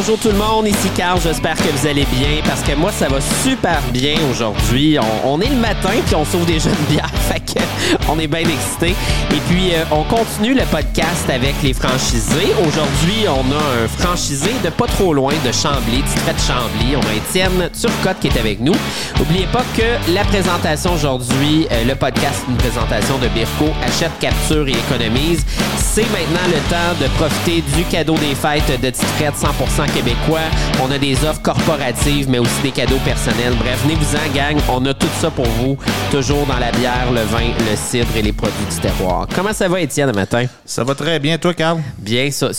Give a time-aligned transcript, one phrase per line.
[0.00, 3.08] bonjour tout le monde, ici Carl, j'espère que vous allez bien parce que moi ça
[3.08, 4.96] va super bien aujourd'hui.
[5.26, 7.60] On, est le matin puis on sauve des jeunes bières, fait que
[8.08, 8.94] on est bien excités.
[9.30, 12.54] Et puis euh, on continue le podcast avec les franchisés.
[12.66, 16.96] Aujourd'hui, on a un franchisé de pas trop loin de Chambly, trait de Chambly.
[16.96, 18.76] On a Étienne Turcotte qui est avec nous.
[19.18, 24.66] N'oubliez pas que la présentation aujourd'hui, euh, le podcast, une présentation de Birko, achète, capture
[24.66, 25.44] et économise.
[25.76, 30.40] C'est maintenant le temps de profiter du cadeau des fêtes de Tite Frette 100% québécois.
[30.82, 33.54] On a des offres corporatives, mais aussi des cadeaux personnels.
[33.58, 34.56] Bref, venez-vous-en, gang.
[34.68, 35.76] On a tout ça pour vous.
[36.10, 39.26] Toujours dans la bière, le vin, le cidre et les produits du terroir.
[39.34, 40.46] Comment ça va, Étienne, le matin?
[40.64, 41.80] Ça va très bien, toi, Carl?
[41.98, 42.50] Bien, ça.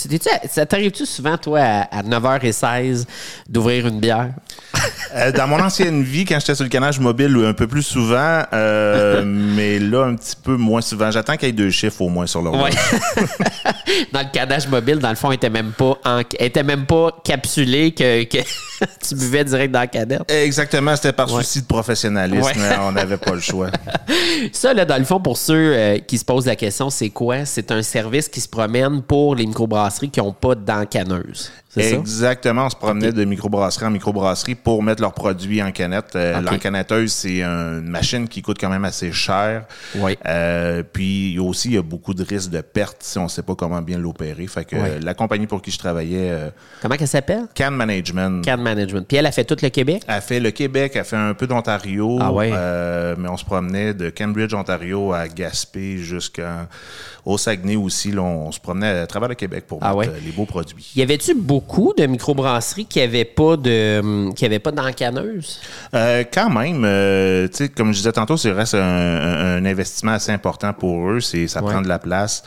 [0.49, 3.05] Ça t'arrive-tu souvent, toi, à, à 9h16,
[3.49, 4.29] d'ouvrir une bière?
[5.13, 8.43] Euh, dans mon ancienne vie, quand j'étais sur le canage mobile, un peu plus souvent,
[8.53, 11.11] euh, mais là, un petit peu moins souvent.
[11.11, 12.71] J'attends qu'il y ait deux chiffres au moins sur l'horloge.
[12.71, 13.23] Ouais.
[14.13, 16.85] dans le cadage mobile, dans le fond, il était même pas, en- il était même
[16.85, 18.43] pas capsulé que, que
[19.07, 20.31] tu buvais direct dans la cadette.
[20.31, 21.43] Exactement, c'était par Ouais.
[21.43, 22.59] souci de professionnalisme.
[22.59, 22.75] Ouais.
[22.81, 23.69] On n'avait pas le choix.
[24.53, 27.45] Ça, là, dans le fond, pour ceux euh, qui se posent la question, c'est quoi?
[27.45, 31.51] C'est un service qui se promène pour les microbrasseries qui n'ont pas d'encaneuse.
[31.69, 31.81] Ça?
[31.81, 36.17] Exactement, on se promenait de microbrasserie en microbrasserie pour mettre leurs produits en canette.
[36.17, 36.41] Euh.
[36.41, 39.63] L'encanetteuse, c'est une machine qui coûte quand même assez cher.
[39.95, 40.17] Oui.
[40.27, 43.17] Euh, puis il y a aussi, il y a beaucoup de risques de perte si
[43.19, 44.45] on ne sait pas comment bien l'opérer.
[44.47, 46.49] Fait que la compagnie pour qui je travaillais, euh,
[46.81, 47.45] Comment qu'elle s'appelle?
[47.55, 48.70] Can Management, Can Management.
[49.07, 50.03] Puis elle a fait tout le Québec?
[50.07, 52.51] Elle fait le Québec, elle fait un peu d'Ontario, Ah ouais?
[52.53, 58.11] euh, mais on se promenait de Cambridge, Ontario à Gaspé jusqu'au Saguenay aussi.
[58.11, 60.07] Là, on se promenait à travers le Québec pour Ah ouais?
[60.07, 60.91] euh, les beaux produits.
[60.95, 65.59] Y avait-tu beaucoup de microbrasseries qui n'avaient pas de hum, qui avaient pas d'encaneuse?
[65.93, 70.31] Euh, quand même, euh, comme je disais tantôt, c'est reste un, un- un investissement assez
[70.31, 71.19] important pour eux.
[71.19, 71.71] C'est, ça Ouais.
[71.71, 72.43] prend de la place.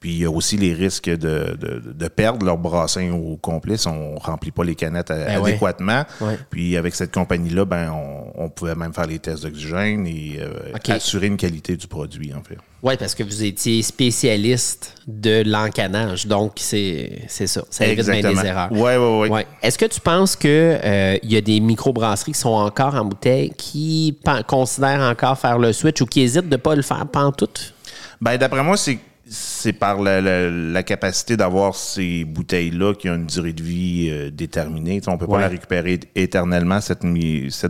[0.00, 3.76] Puis il y a aussi les risques de, de, de perdre leur brassin au complet
[3.76, 6.04] si on remplit pas les canettes euh, Ben adéquatement.
[6.22, 6.38] Ouais.
[6.48, 10.72] Puis avec cette compagnie-là, ben on, on pouvait même faire les tests d'oxygène et euh,
[10.88, 12.56] assurer une qualité du produit, en fait.
[12.82, 16.26] Oui, parce que vous étiez spécialiste de l'encanage.
[16.26, 17.62] Donc, c'est ça.
[17.68, 18.72] Ça évite bien des erreurs.
[18.72, 19.28] Ouais, ouais, ouais.
[19.28, 19.46] Ouais.
[19.62, 20.80] Est-ce que tu penses qu'il
[21.22, 24.18] y a des microbrasseries qui sont encore en bouteille qui
[24.48, 27.74] considèrent encore faire le switch ou qui hésitent de ne pas le faire pantoute?
[28.18, 28.98] Ben, d'après moi, c'est
[29.32, 34.08] c'est par la, la- la capacité d'avoir ces bouteilles-là qui ont une durée de vie
[34.10, 35.00] euh, déterminée.
[35.02, 35.34] Sais, on peut Ouais.
[35.36, 37.04] pas la récupérer éternellement, cette,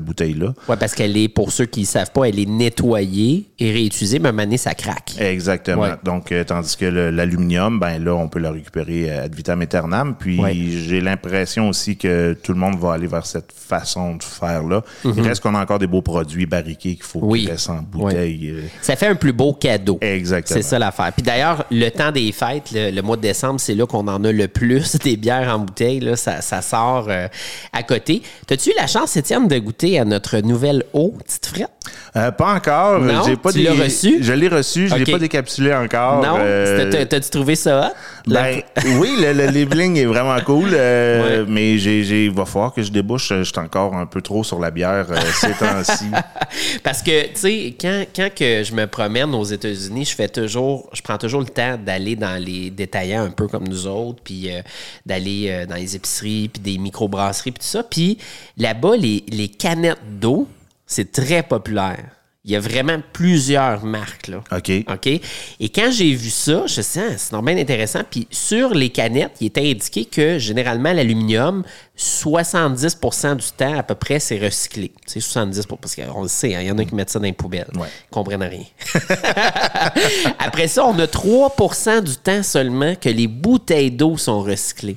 [0.02, 0.54] bouteille-là.
[0.68, 4.18] Oui, parce qu'elle est, pour ceux qui ne savent pas, elle est nettoyée et réutilisée,
[4.18, 5.12] mais à un moment donné, ça craque.
[5.20, 5.82] Exactement.
[5.82, 5.90] Ouais.
[6.02, 10.14] Donc, euh, tandis que l'aluminium, ben là, on peut la récupérer euh, ad vitam aeternam.
[10.18, 10.54] Puis, Ouais.
[10.54, 14.82] j'ai l'impression aussi que tout le monde va aller vers cette façon de faire-là.
[15.04, 17.28] Il reste qu'on a encore des beaux produits barriqués qu'il faut Mhm.
[17.30, 17.40] Oui.
[17.42, 18.54] qu'ils restent en bouteille.
[18.80, 19.98] Ça fait un plus beau cadeau.
[20.00, 20.56] Exactement.
[20.56, 21.12] C'est ça l'affaire.
[21.12, 24.32] Puis d'ailleurs, le temps des fêtes, le, mois de décembre, c'est là qu'on en a
[24.32, 26.00] le plus des bières en bouteille.
[26.00, 27.28] Là, ça, ça sort euh,
[27.72, 28.22] à côté.
[28.46, 31.70] T'as-tu eu la chance, Étienne, de goûter à notre nouvelle eau, petite frette?
[32.16, 32.98] Euh, pas encore.
[33.00, 33.22] Non?
[33.24, 34.18] J'ai pas Tu des- l'as reçu?
[34.20, 34.88] Je l'ai reçu.
[34.88, 35.06] Je Ok.
[35.06, 36.24] l'ai pas décapsulé encore.
[36.24, 36.38] non?
[36.40, 37.92] Euh, T'as- T'as-tu trouvé ça
[38.26, 38.62] Ben,
[38.98, 41.46] oui, le, le labeling est vraiment cool, euh, Ouais.
[41.48, 43.28] mais j'ai, j'ai, il va falloir que je débouche.
[43.28, 46.06] Je suis encore un peu trop sur la bière euh, ces temps-ci.
[46.82, 50.90] Parce que, tu sais, quand, quand que je me promène aux États-Unis, je fais toujours,
[50.92, 54.48] je prends toujours le temps d'aller dans les détaillants un peu comme nous autres, puis
[54.50, 54.62] euh,
[55.06, 57.82] d'aller dans les épiceries, puis des microbrasseries, puis tout ça.
[57.84, 58.18] Puis
[58.58, 60.48] là-bas, les, les canettes d'eau,
[60.90, 62.04] c'est très populaire.
[62.44, 64.38] Il y a vraiment plusieurs marques, là.
[64.50, 64.72] OK.
[64.90, 65.06] OK?
[65.06, 68.00] Et quand j'ai vu ça, je me suis dit, Ah, c'est normalement intéressant.
[68.10, 71.62] Puis sur les canettes, il était indiqué que généralement, l'aluminium,
[71.98, 74.90] 70% du temps, à peu près, c'est recyclé.
[75.04, 77.26] C'est 70% parce qu'on le sait, hein, il y en a qui mettent ça dans
[77.26, 77.68] les poubelles.
[77.76, 77.88] Ouais.
[78.08, 78.64] Ils comprennent rien.
[80.38, 84.96] Après ça, on a 3% du temps seulement que les bouteilles d'eau sont recyclées.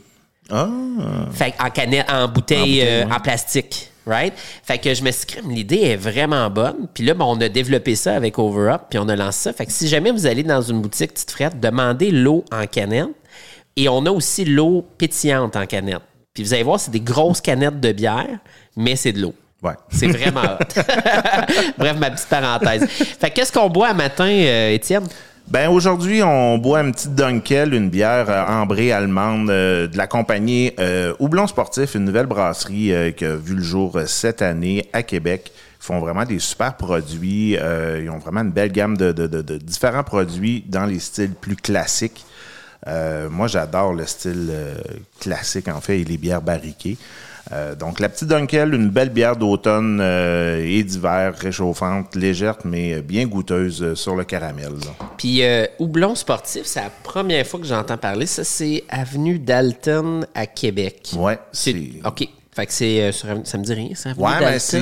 [0.49, 0.69] Ah,
[1.33, 3.13] Fait en canette, en bouteille, En bouteille, euh, ouais.
[3.13, 3.89] en plastique.
[4.05, 4.33] Right?
[4.63, 6.87] Fait que je me suis l'idée est vraiment bonne.
[6.93, 9.53] Puis là, ben, on a développé ça avec OverUp, puis on a lancé ça.
[9.53, 13.09] Fait que si jamais vous allez dans une boutique petite frette, demandez l'eau en canette.
[13.75, 16.01] Et on a aussi l'eau pétillante en canette.
[16.33, 18.39] Puis vous allez voir, c'est des grosses canettes de bière,
[18.75, 19.33] mais c'est de l'eau.
[19.61, 19.73] ouais.
[19.89, 20.81] C'est vraiment hot.
[21.77, 22.85] Bref, ma petite parenthèse.
[22.87, 25.07] Fait que qu'est-ce qu'on boit à matin, euh, Étienne?
[25.47, 30.07] Ben aujourd'hui, on boit une petite Dunkel, une bière euh, ambrée allemande euh, de la
[30.07, 35.03] compagnie euh, Houblon Sportif, une nouvelle brasserie qui a vu le jour cette année à
[35.03, 35.51] Québec.
[35.55, 37.51] Ils font vraiment des super produits.
[37.55, 42.25] ils ont vraiment une belle gamme de, de- différents produits dans les styles plus classiques.
[42.87, 44.49] Moi, j'adore le style
[45.19, 46.97] classique, en fait, et les bières barriquées.
[47.51, 53.01] Euh, donc, la petite Dunkel, une belle bière d'automne euh, et d'hiver, réchauffante, légère, mais
[53.01, 54.69] bien goûteuse euh, sur le caramel.
[54.69, 55.05] là.
[55.17, 58.25] Puis euh, Houblon sportif, c'est la première fois que j'entends parler.
[58.27, 61.11] Ça, c'est Avenue Dalton à Québec.
[61.17, 61.75] Ouais, C'est...
[62.05, 62.27] OK.
[62.55, 63.01] Fait que c'est...
[63.01, 64.11] euh, ça me dit rien, ça?
[64.15, 64.81] Ouais, mais c'est,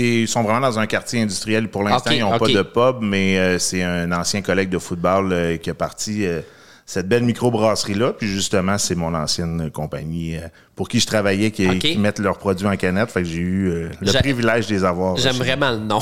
[0.00, 1.68] ils sont vraiment dans un quartier industriel.
[1.68, 5.32] Pour l'instant, ils n'ont pas de pub, mais euh, c'est un ancien collègue de football
[5.32, 6.24] euh, qui a parti
[6.88, 8.14] cette belle microbrasserie-là.
[8.14, 12.38] Puis justement, c'est mon ancienne compagnie euh, pour qui je travaillais qui, qui mettent leurs
[12.38, 13.10] produits en canette.
[13.10, 15.14] Fait que j'ai eu euh, le J'a- privilège de les avoir.
[15.18, 15.98] J'aime chez vraiment le nom.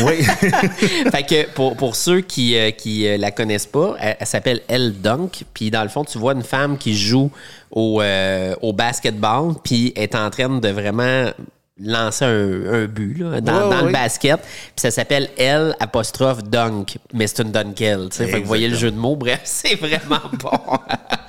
[0.00, 0.22] Oui.
[1.10, 4.62] fait que pour, pour ceux qui euh, qui euh, la connaissent pas, elle, elle s'appelle
[4.66, 5.44] Elle Dunk.
[5.52, 7.30] Puis dans le fond, tu vois une femme qui joue
[7.70, 11.32] au, euh, au basketball, puis est en train de vraiment
[11.82, 14.40] lancer un, un but là, dans, Ouais, dans le basket.
[14.40, 17.52] Puis ça s'appelle Elle apostrophe Dunk, mais c'est une.
[17.52, 19.16] Fait que vous voyez le jeu de mots.
[19.16, 20.78] Bref, c'est vraiment bon.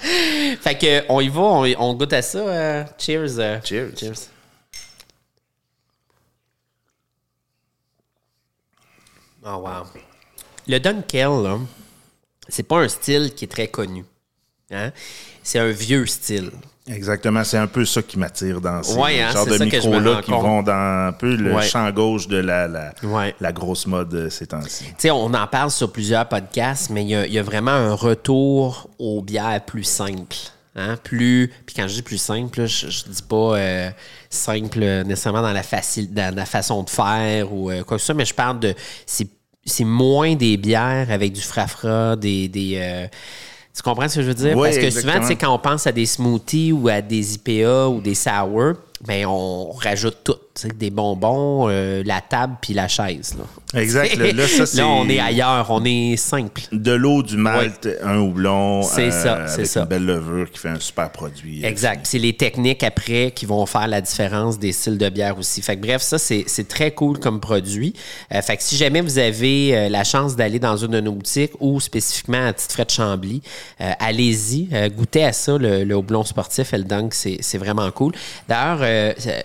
[0.61, 2.39] fait que on y va, on, on goûte à ça.
[2.39, 3.39] euh, cheers.
[3.39, 3.59] euh.
[3.63, 3.91] Cheers.
[3.97, 4.27] Cheers.
[9.43, 9.85] Oh wow.
[10.67, 11.59] Le Dunkel,
[12.47, 14.05] c'est pas un style qui est très connu.
[14.71, 14.91] Hein?
[15.43, 16.51] C'est un vieux style.
[16.93, 20.31] Exactement, c'est un peu ça qui m'attire dans ces Ouais, hein, genres de micros-là qui
[20.31, 20.41] compte.
[20.43, 21.63] vont dans un peu le Ouais.
[21.67, 23.33] champ gauche de la, la, Ouais.
[23.39, 24.85] la grosse mode euh, ces temps-ci.
[24.85, 27.43] Tu sais, on en parle sur plusieurs podcasts, mais il y a, il y a
[27.43, 30.35] vraiment un retour aux bières plus simples.
[30.75, 30.95] Hein?
[31.03, 33.89] Plus, puis quand je dis plus simple, je, je dis pas euh,
[34.29, 38.05] simple nécessairement dans la, facile, dans la façon de faire ou euh, quoi que ce
[38.07, 38.73] soit, mais je parle de.
[39.05, 39.27] C'est,
[39.65, 42.47] c'est moins des bières avec du frafra, des.
[42.47, 43.07] des euh,
[43.75, 44.57] tu comprends ce que je veux dire?
[44.57, 45.13] Oui, Parce que exactement.
[45.13, 48.15] souvent, tu sais, quand on pense à des smoothies ou à des IPA ou des
[48.15, 48.73] sour,
[49.05, 50.35] ben on rajoute tout.
[50.75, 53.35] Des bonbons, euh, la table puis la chaise.
[53.37, 53.79] Là.
[53.79, 54.15] Exact.
[54.35, 56.61] Là, ça, c'est- Là, on est ailleurs, on est simple.
[56.73, 58.83] De l'eau, du malt, un houblon.
[58.83, 59.81] C'est euh, ça, c'est ça.
[59.81, 61.63] une belle levure qui fait un super produit.
[61.63, 62.05] euh, Exact.
[62.05, 65.61] C'est les techniques après qui vont faire la différence des styles de bière aussi.
[65.61, 67.93] Fait que bref, ça, c'est très cool comme produit.
[68.33, 71.53] Euh, fait que si jamais vous avez la chance d'aller dans une de nos boutiques
[71.61, 73.41] ou spécifiquement à Petite Frais de Chambly,
[73.79, 78.13] allez-y, goûtez à ça, le, le houblon sportif, El Dunk, c'est c'est vraiment cool.
[78.47, 78.79] D'ailleurs,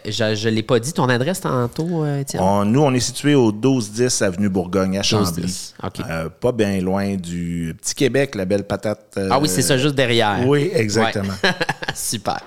[0.04, 2.42] je ne l'ai pas dit, ton adresse tantôt, euh, Étienne?
[2.42, 5.42] On- nous, on est situé au 1210 Avenue Bourgogne à Chambly.
[5.42, 6.00] 1210, OK.
[6.08, 9.14] Euh, pas bien loin du Petit Québec, la belle patate.
[9.18, 10.38] euh, Ah oui, c'est ça, juste derrière.
[10.46, 11.32] Oui, exactement.
[11.44, 11.50] Ouais.
[11.94, 12.40] Super.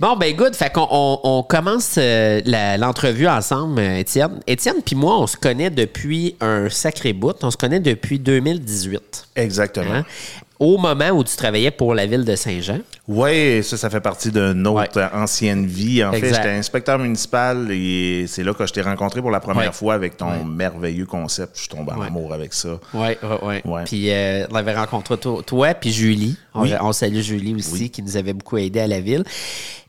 [0.00, 0.54] Bon, ben good.
[0.54, 2.40] Fait qu'on on, on commence euh,
[2.78, 4.40] l'entrevue ensemble, Étienne.
[4.46, 7.36] Étienne puis moi, on se connaît depuis un sacré bout.
[7.42, 9.28] On se connaît depuis 2018.
[9.36, 9.92] Exactement.
[9.94, 10.04] hein?
[10.60, 12.80] Au moment où tu travaillais pour la ville de Saint-Jean.
[13.08, 15.08] Oui, ça, ça fait partie d'une autre Ouais.
[15.14, 16.04] ancienne vie.
[16.04, 16.28] En Exact.
[16.28, 19.72] fait, j'étais inspecteur municipal et c'est là que je t'ai rencontré pour la première Ouais.
[19.72, 21.58] fois avec ton merveilleux concept.
[21.62, 22.08] Je tombe en Ouais.
[22.08, 22.78] amour avec ça.
[22.92, 23.54] Oui, oui, oui.
[23.64, 23.84] Ouais.
[23.86, 26.36] Puis euh, on avait rencontré toi, toi puis Julie.
[26.54, 26.72] On, Oui.
[26.78, 29.24] on salue Julie aussi, qui nous avait beaucoup aidé à la ville.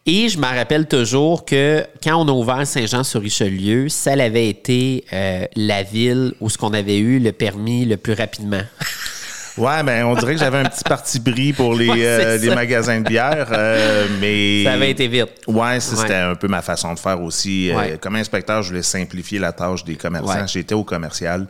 [0.05, 5.45] Et je me rappelle toujours que quand on a ouvert Saint-Jean-sur-Richelieu, ça avait été euh,
[5.57, 8.61] la ville où ce qu'on avait eu le permis le plus rapidement.
[9.61, 12.49] Ouais, ben on dirait que j'avais un petit parti pris pour les, Ouais, euh, les
[12.55, 15.29] magasins de bière, euh, mais ça avait été vite.
[15.47, 17.69] Ouais, c'était un peu ma façon de faire aussi.
[17.69, 17.97] Euh, Ouais.
[18.01, 20.47] comme inspecteur, je voulais simplifier la tâche des commerçants.
[20.47, 21.45] J'étais au commercial.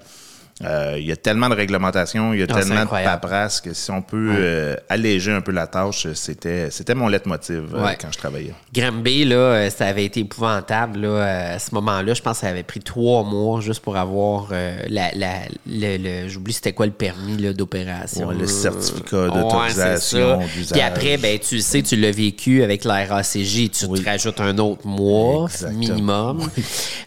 [0.64, 3.74] Euh, Il y a tellement de réglementations, il y a Ah, tellement de paperasse que
[3.74, 7.98] si on peut euh, alléger un peu la tâche, c'était c'était mon leitmotiv euh, Ouais.
[8.00, 8.54] quand je travaillais.
[8.74, 11.00] Granby, là, ça avait été épouvantable.
[11.00, 14.50] Là, à ce moment-là, je pense que ça avait pris trois mois juste pour avoir
[14.88, 15.34] la, la,
[15.68, 18.28] le, le- j'oublie c'était quoi le permis d'opération.
[18.28, 20.72] Ouais, le certificat d'autorisation d'usage.
[20.72, 24.40] Puis après, ben, tu le sais, tu l'as vécu avec la RACJ, tu te rajoutes
[24.42, 25.80] un autre mois Exactement.
[25.80, 26.50] minimum.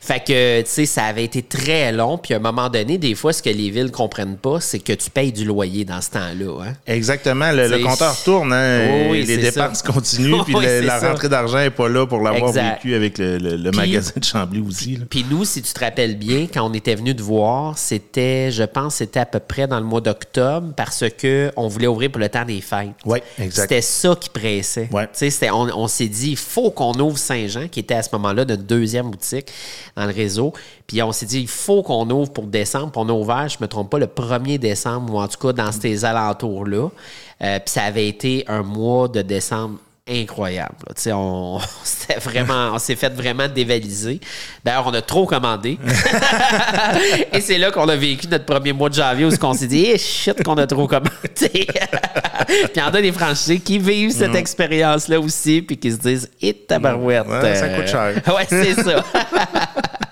[0.01, 2.19] Fait que, tu sais, ça avait été très long.
[2.19, 4.93] Puis à un moment donné, des fois, ce que les villes comprennent pas, c'est que
[4.93, 6.65] tu payes du loyer dans ce temps-là.
[6.65, 6.73] Hein?
[6.87, 9.93] Exactement, le, compteur tourne, hein, Oui, oui, les dépenses ça.
[9.93, 11.11] continuent, puis Oui, la ça.
[11.11, 14.25] rentrée d'argent n'est pas là pour l'avoir vécu avec le, le- le Puis- magasin de
[14.25, 14.99] Chambly aussi.
[15.11, 18.63] Puis nous, si tu te rappelles bien, quand on était venu te voir, c'était, je
[18.65, 22.21] pense, c'était à peu près dans le mois d'octobre parce que on voulait ouvrir pour
[22.21, 22.91] le temps des fêtes.
[23.05, 23.63] Oui, exact.
[23.63, 24.89] C'était ça qui pressait.
[24.91, 25.09] Ouais.
[25.53, 28.63] On, on s'est dit, il faut qu'on ouvre Saint-Jean, qui était à ce moment-là notre
[28.63, 29.49] deuxième boutique
[29.97, 30.53] dans le réseau.
[30.87, 32.91] Puis on s'est dit, il faut qu'on ouvre pour décembre.
[32.93, 35.53] Puis on a ouvert, je me trompe pas, le 1er décembre, ou en tout cas
[35.53, 36.89] dans ces alentours-là.
[37.43, 40.75] Euh, puis ça avait été un mois de décembre incroyable.
[40.97, 44.21] sais, on, c'était vraiment, on s'est fait vraiment dévaliser.
[44.65, 45.79] D'ailleurs, on a trop commandé.
[47.33, 49.87] Et c'est là qu'on a vécu notre premier mois de janvier où on s'est dit,
[49.87, 51.11] eh, shit, qu'on a trop commandé.
[51.35, 51.67] puis
[52.75, 56.31] il y en a des franchisés qui vivent cette expérience-là aussi, puis qui se disent,
[56.43, 57.27] et tabarouette.
[57.27, 58.15] Ouais, ça coûte cher.
[58.29, 59.03] ouais, c'est ça.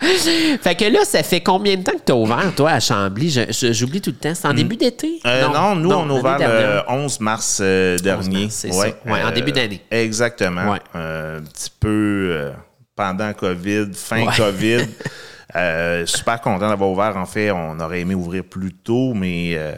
[0.62, 3.47] fait que là, ça fait combien de temps que tu as ouvert, toi, à Chambly?
[3.50, 4.35] J'oublie tout le temps.
[4.35, 5.21] C'est en début d'été?
[5.25, 8.49] Euh, non, nous, on a ouvert le 11 mars euh, dernier.
[8.50, 8.87] c'est ça.
[8.87, 9.82] Ouais, en début d'année.
[9.90, 10.73] Exactement.
[10.73, 10.78] Ouais.
[10.94, 12.52] Euh, un petit peu euh,
[12.97, 14.26] pendant COVID, fin.
[14.37, 14.87] COVID.
[15.54, 17.16] Euh, super content d'avoir ouvert.
[17.16, 19.75] En fait, on aurait aimé ouvrir plus tôt, mais euh,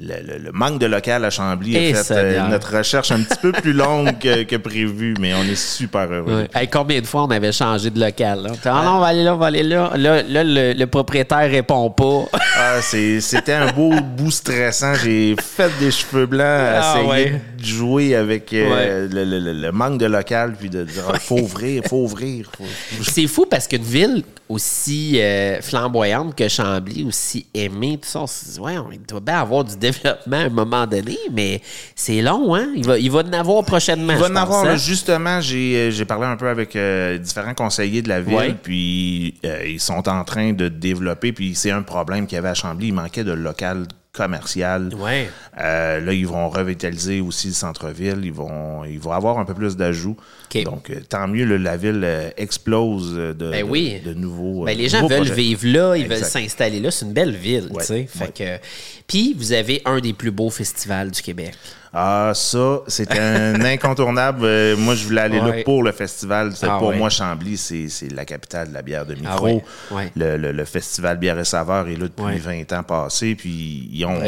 [0.00, 3.22] le, le- le manque de local à Chambly Eh, a fait euh, notre recherche un
[3.22, 6.48] petit peu plus longue que, que prévu, mais on est super heureux.
[6.52, 8.42] Hey, combien de fois on avait changé de local?
[8.42, 8.50] Là?
[8.64, 9.92] Ah non, on va aller là, on va aller là.
[9.96, 12.24] Là, là, le, le propriétaire répond pas.
[12.56, 14.94] Ah, c'était un beau bout stressant.
[14.94, 17.42] J'ai fait des cheveux blancs à Ah, essayer ouais.
[17.58, 22.04] de jouer avec euh, le, manque de local, puis de dire Ah, faut ouvrir, faut
[22.04, 22.48] ouvrir.
[22.56, 28.20] faut- C'est fou parce qu'une ville aussi euh, flamboyante que Chambly, aussi aimée, tout ça,
[28.20, 31.60] on se dit, ouais, on- doit bien avoir du développement à un moment donné, mais
[31.94, 32.68] c'est long, hein?
[32.74, 34.12] Il va, il va en avoir prochainement.
[34.14, 34.68] Il va en avoir, hein?
[34.68, 38.34] là, justement, j'ai euh, j'ai parlé un peu avec euh, différents conseillers de la ville,
[38.34, 38.54] Ouais.
[38.62, 42.48] puis euh, ils sont en train de développer, puis c'est un problème qu'il y avait
[42.48, 44.94] à Chambly, il manquait de local commercial.
[44.94, 45.28] Ouais.
[45.60, 48.20] Euh, là, ils vont revitaliser aussi le centre-ville.
[48.22, 50.16] Ils vont, ils vont avoir un peu plus d'ajouts.
[50.64, 54.00] Donc, euh, tant mieux, là, la ville euh, explose de, Ben oui.
[54.04, 54.64] de, de nouveaux.
[54.64, 55.34] Ben, les gens veulent projets.
[55.34, 56.90] vivre là, ils veulent s'installer là.
[56.92, 58.06] C'est une belle ville, Ouais, tu sais.
[58.08, 58.58] Fait ouais.
[58.60, 58.64] que...
[59.08, 61.54] Puis, vous avez un des plus beaux festivals du Québec.
[61.94, 64.40] Ah, ça, c'était un incontournable.
[64.44, 65.58] Euh, moi, je voulais aller Ouais.
[65.58, 66.52] là pour le festival.
[66.54, 66.96] C'est Ah pour ouais.
[66.98, 69.44] moi, Chambly, c'est c'est la capitale de la bière de micro.
[69.46, 70.12] ouais, ouais.
[70.16, 72.38] Le, le- le festival Bière et Saveur est là depuis Ouais.
[72.38, 73.34] 20 ans passés.
[73.36, 74.18] Puis, ils ont,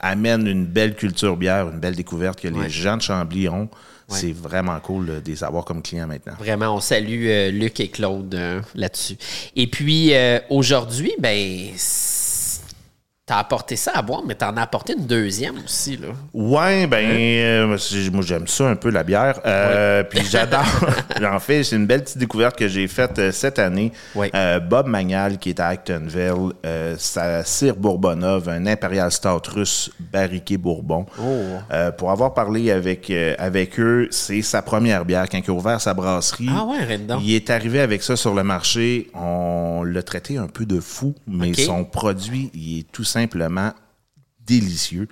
[0.00, 3.68] amènent une belle culture bière, une belle découverte que les gens de Chambly ont.
[4.08, 6.34] C'est vraiment cool euh, de les avoir comme clients maintenant.
[6.38, 9.16] Vraiment, on salue euh, Luc et Claude euh, là-dessus.
[9.56, 11.70] Et puis, euh, aujourd'hui, ben,
[13.26, 16.08] t'as apporté ça à boire, mais t'en as apporté une deuxième aussi, là.
[16.32, 19.40] Ouais, ben, euh, c'est- moi j'aime ça un peu la bière.
[19.44, 20.62] Euh, Puis j'adore.
[21.24, 23.90] en fait, c'est une belle petite découverte que j'ai faite euh, cette année.
[24.16, 29.90] Euh, Bob Magnal, qui est à Actonville, euh, sa cire Bourbonov, un Imperial Stout russe
[29.98, 31.04] barriqué Bourbon.
[31.20, 31.24] Oh.
[31.72, 35.26] Euh, pour avoir parlé avec, euh, avec eux, c'est sa première bière.
[35.28, 38.44] Quand il a ouvert sa brasserie, Ah ouais, il est arrivé avec ça sur le
[38.44, 39.10] marché.
[39.14, 43.15] On l'a traité un peu de fou, mais son produit, il est tout simplement
[44.46, 45.08] délicieux.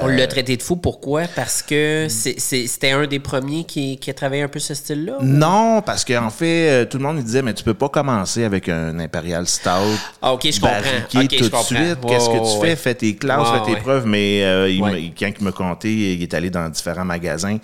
[0.00, 0.76] On l'a traité de fou.
[0.76, 1.22] Pourquoi?
[1.34, 5.18] Parce que c'était un des premiers qui, qui a travaillé un peu ce style-là?
[5.22, 8.44] Non, parce qu'en fait, euh, tout le monde me disait, mais tu peux pas commencer
[8.44, 9.98] avec un Imperial Stout.
[10.22, 10.76] Ah, ok, je comprends.
[11.12, 11.98] barriqué Ok, je tout de suite.
[12.06, 12.68] Qu'est-ce que tu ouais.
[12.70, 12.76] fais?
[12.76, 13.80] Fais tes classes, fais tes ouais.
[13.80, 14.06] preuves.
[14.06, 14.92] Mais euh, il Ouais.
[14.92, 17.58] m'a- quand il me comptait, il est allé dans différents magasins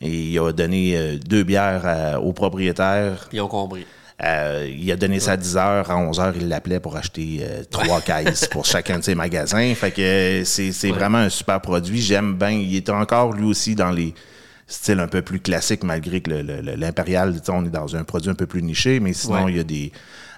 [0.00, 3.28] et il a donné euh, deux bières à- au propriétaire.
[3.32, 3.86] Ils ont compris.
[4.22, 5.90] Euh, il a donné ça à 10 heures.
[5.90, 9.74] À 11 heures, il l'appelait pour acheter euh, trois caisses pour chacun de ses magasins.
[9.74, 12.00] Fait que euh, c'est c'est vraiment un super produit.
[12.00, 12.50] J'aime bien.
[12.50, 14.14] Il est encore, lui aussi, dans les
[14.68, 18.04] styles un peu plus classiques, malgré que le- le- le- l'impérial, on est dans un
[18.04, 19.00] produit un peu plus niché.
[19.00, 19.52] Mais sinon, Ouais.
[19.52, 19.92] il y a des...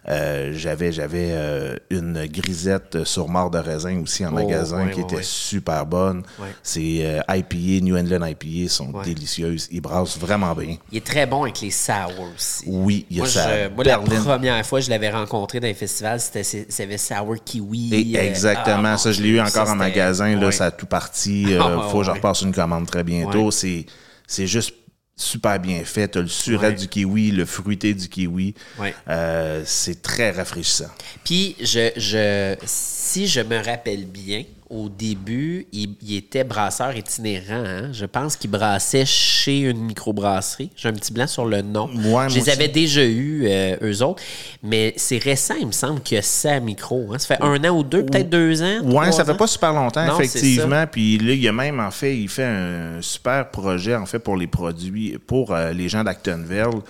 [0.09, 5.01] euh, j'avais j'avais euh, une grisette sur mort de raisin aussi en Oh, magasin qui
[5.01, 6.23] était super bonne.
[6.63, 9.69] C'est euh, IPA, New England IPA sont délicieuses.
[9.73, 10.77] Ils brassent vraiment bien.
[10.93, 12.65] Il est très bon avec les sours aussi.
[12.67, 13.65] Oui, il y a Moi, ça.
[13.65, 17.95] je- moi, la première fois que je l'avais rencontré dans les festivals, c'était sour kiwi.
[17.95, 20.37] Et exactement, ah, ça, je l'ai eu encore ça, en magasin.
[20.39, 21.43] Là, ça a tout parti.
[21.49, 23.51] Il Ah, faut que je repasse une commande très bientôt.
[23.51, 24.75] C'est juste
[25.17, 26.09] super bien fait.
[26.09, 26.75] Tu as le suret Ouais.
[26.75, 28.55] du kiwi, le fruité du kiwi.
[28.79, 28.95] Ouais.
[29.09, 30.91] Euh, c'est très rafraîchissant.
[31.25, 37.63] Puis, je, je, si je me rappelle bien, au début, il, il était brasseur itinérant.
[37.65, 37.93] hein.
[37.93, 40.71] Je pense qu'il brassait chez une microbrasserie.
[40.77, 41.89] J'ai un petit blanc sur le nom.
[41.93, 42.51] moi je les aussi.
[42.51, 44.23] avais déjà eus, euh, eux autres.
[44.63, 47.13] Mais c'est récent, il me semble, qu'il y a ça à micro.
[47.13, 47.19] hein.
[47.19, 48.81] Ça fait un an ou deux, peut-être deux ans.
[48.83, 49.37] Ouais, trois ça fait ans.
[49.37, 50.85] pas super longtemps, Non, effectivement.
[50.91, 54.19] Puis là, il y a même, en fait, il fait un super projet, en fait,
[54.19, 56.81] pour les produits, pour euh, les gens d'Actonville.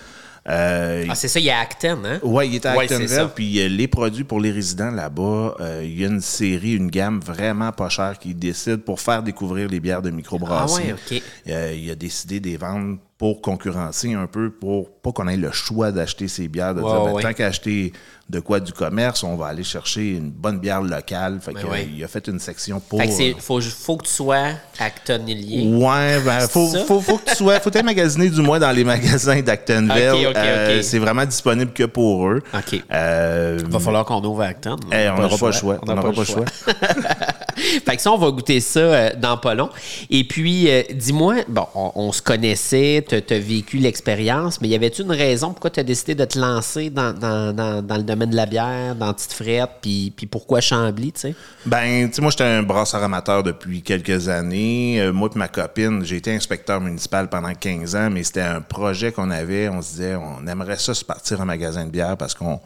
[0.49, 2.19] Euh, Ah, c'est ça, il y a Acton, hein?
[2.23, 3.27] Oui, il était à Ouais, Actonville, ça.
[3.27, 6.89] puis euh, les produits pour les résidents là-bas, euh, il y a une série, une
[6.89, 10.91] gamme vraiment pas chère qui décide pour faire découvrir les bières de microbrasserie.
[10.91, 11.23] Ah ouais, OK.
[11.49, 15.37] Euh, il a décidé de les vendre pour concurrencer un peu, pour pas qu'on ait
[15.37, 17.91] le choix d'acheter ces bières, de dire, ben, tant qu'à acheter
[18.29, 21.39] de quoi du commerce, on va aller chercher une bonne bière locale.
[21.41, 21.81] Fait que, ouais.
[21.81, 22.99] euh, il a fait une section pour...
[23.01, 25.67] Fait que euh, faut, faut que tu sois actonilier.
[25.75, 28.83] Ouais, ben, faut, faut, faut que tu sois, faut être magasiné du moins dans les
[28.83, 30.33] magasins d'Actonville.
[30.35, 32.43] Euh, c'est vraiment disponible que pour eux.
[32.53, 32.83] OK.
[32.91, 34.75] Euh, Il va falloir qu'on ouvre Acton.
[34.91, 35.79] Eh, on n'aura pas le choix.
[35.81, 36.45] On n'aura pas le choix.
[37.85, 39.69] fait que ça, on va goûter ça euh, dans pas long.
[40.09, 45.01] Et puis, euh, dis-moi, bon, on, se connaissait, tu as vécu l'expérience, mais y avait-tu
[45.01, 48.29] une raison pourquoi tu as décidé de te lancer dans, dans, dans, dans le domaine
[48.29, 51.35] de la bière, dans Petite Frette, puis, puis pourquoi Chambly, tu sais?
[51.65, 55.01] Ben, tu sais, moi, j'étais un brasseur amateur depuis quelques années.
[55.01, 58.61] Euh, moi et ma copine, j'ai été inspecteur municipal pendant 15 ans, mais c'était un
[58.61, 59.69] projet qu'on avait.
[59.69, 62.59] On se disait, on aimerait ça se partir un magasin de bière parce qu'on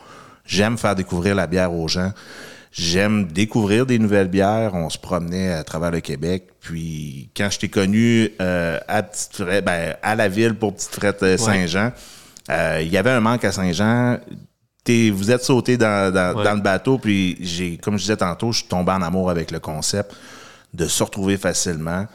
[0.45, 2.11] J'aime faire découvrir la bière aux gens.
[2.71, 4.73] J'aime découvrir des nouvelles bières.
[4.75, 6.47] On se promenait à travers le Québec.
[6.61, 10.95] Puis quand je t'ai connu euh, à Petite Frette, ben, à la ville pour Petite
[10.95, 11.91] Frette euh, Saint-Jean,
[12.49, 14.19] euh, il y avait un manque à Saint-Jean.
[14.85, 16.43] T'es- vous êtes sauté dans, dans- Ouais.
[16.45, 19.51] dans le bateau, puis j'ai, comme je disais tantôt, je suis tombé en amour avec
[19.51, 20.13] le concept
[20.73, 22.05] de se retrouver facilement.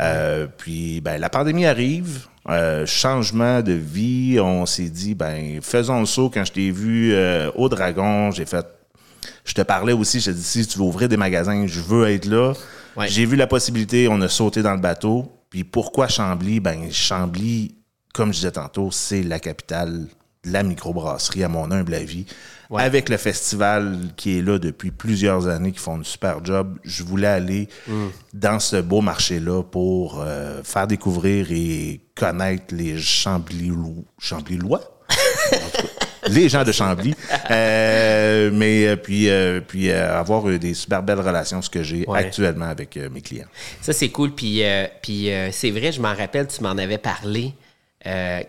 [0.00, 6.00] Euh, puis ben, la pandémie arrive, euh, changement de vie, on s'est dit ben faisons
[6.00, 6.30] le saut.
[6.32, 8.64] Quand je t'ai vu euh, au Dragon, j'ai fait
[9.48, 12.06] je te parlais aussi, je te dit si tu veux ouvrir des magasins, je veux
[12.10, 12.52] être là.
[12.96, 13.08] Ouais.
[13.08, 15.32] J'ai vu la possibilité, on a sauté dans le bateau.
[15.48, 16.60] Puis pourquoi Chambly?
[16.60, 17.74] Ben Chambly,
[18.12, 20.06] comme je disais tantôt, c'est la capitale
[20.44, 22.26] de la microbrasserie, à mon humble avis.
[22.68, 22.82] Ouais.
[22.82, 27.02] Avec le festival qui est là depuis plusieurs années, qui font un super job, je
[27.02, 27.68] voulais aller
[28.34, 33.72] dans ce beau marché-là pour euh, faire découvrir et connaître les Chambly
[34.18, 34.97] Chamblylois?
[36.28, 37.14] Les gens de Chambly.
[37.50, 42.04] Euh, mais euh, puis, euh, puis euh, avoir des super belles relations, ce que j'ai
[42.06, 42.20] Ouais.
[42.20, 43.46] actuellement avec mes clients.
[43.80, 44.30] Ça, c'est cool.
[44.32, 44.62] Puis,
[45.02, 47.52] puis c'est vrai, je m'en rappelle, tu m'en avais parlé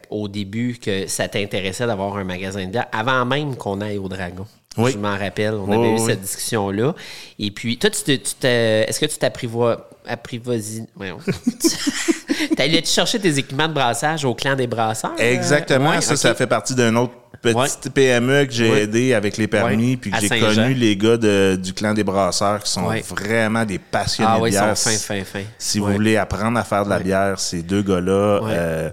[0.09, 4.07] au début que ça t'intéressait d'avoir un magasin de bière avant même qu'on aille au
[4.07, 4.45] Dragon.
[4.77, 4.91] Oui.
[4.93, 5.55] Je m'en rappelle.
[5.55, 6.25] On Oui, avait eu oui, cette oui.
[6.25, 6.95] discussion-là.
[7.39, 9.88] Et puis, toi, tu tu est-ce que tu t'apprivois.
[10.09, 10.85] Apprivoisi.
[10.95, 11.19] voyons.
[12.57, 15.13] T'allais-tu chercher tes équipements de brassage au clan des brasseurs?
[15.19, 15.91] Exactement.
[15.91, 18.81] Ouais, ça, ça fait partie d'un autre petit PME que j'ai Ouais.
[18.83, 22.61] aidé avec les permis, puis que j'ai connu les gars de- du clan des brasseurs
[22.63, 24.77] qui sont vraiment des passionnés Ah oui, de ils sont bière.
[24.77, 25.43] fins, fins, fins.
[25.57, 28.89] Si vous voulez apprendre à faire de la bière, ces deux gars-là euh,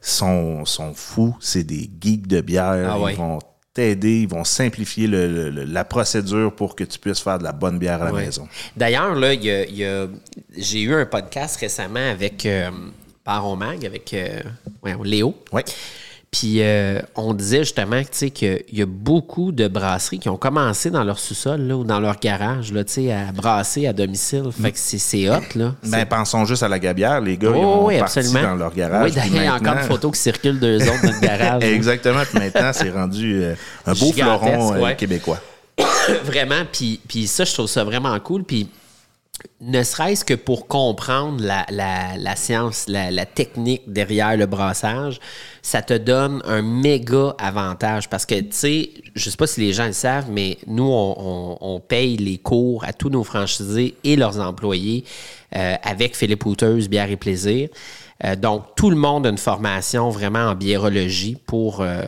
[0.00, 1.36] sont, sont fous.
[1.40, 2.92] C'est des geeks de bière.
[3.02, 3.10] Ah.
[3.10, 3.38] Ils vont
[3.78, 7.78] t'aider, ils vont simplifier le- la procédure pour que tu puisses faire de la bonne
[7.78, 8.24] bière à la Ouais.
[8.26, 8.48] maison.
[8.76, 10.08] D'ailleurs, là, il y a- il y a-
[10.56, 12.70] j'ai eu un podcast récemment avec euh,
[13.24, 14.40] Baron Mag, avec euh,
[14.82, 15.32] ouais, Léo.
[15.52, 15.62] Oui.
[16.30, 20.28] Puis euh, on disait justement que, tu sais, qu'il y a beaucoup de brasseries qui
[20.28, 24.44] ont commencé dans leur sous-sol là, ou dans leur garage là, à brasser à domicile.
[24.52, 25.74] Fait que c'est- c'est hot, là.
[25.84, 27.22] Ben, pensons juste à la gabière.
[27.22, 28.50] Les gars, ils Oh, ont oui, parti absolument.
[28.50, 29.04] dans leur garage.
[29.10, 31.20] Oui, d'ailleurs, il y a encore une maintenant- photo qui circule d'eux autres dans le
[31.20, 31.64] garage.
[31.64, 32.22] Exactement.
[32.30, 33.54] Puis maintenant, c'est rendu euh,
[33.86, 34.96] un beau Gigantesque, fleuron euh, ouais.
[34.96, 35.40] québécois.
[36.24, 36.62] vraiment.
[36.70, 38.44] Puis, puis ça, je trouve ça vraiment cool.
[38.44, 38.68] Puis
[39.60, 45.20] ne serait-ce que pour comprendre la, la- la science, la, technique derrière le brassage,
[45.62, 48.08] ça te donne un méga avantage.
[48.08, 51.80] Parce que, tu sais, je sais pas si les gens le savent, mais nous, on
[51.86, 55.04] paye les cours à tous nos franchisés et leurs employés
[55.56, 57.68] euh, avec Philippe Houteuse, Bière et Plaisir.
[58.24, 62.02] Euh, donc, tout le monde a une formation vraiment en biérologie pour euh,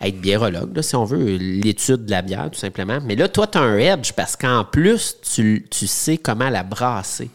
[0.00, 2.98] être biérologue, là, si on veut, l'étude de la bière, tout simplement.
[3.02, 6.62] Mais là, toi, tu as un edge parce qu'en plus, tu, tu sais comment la
[6.62, 7.30] brasser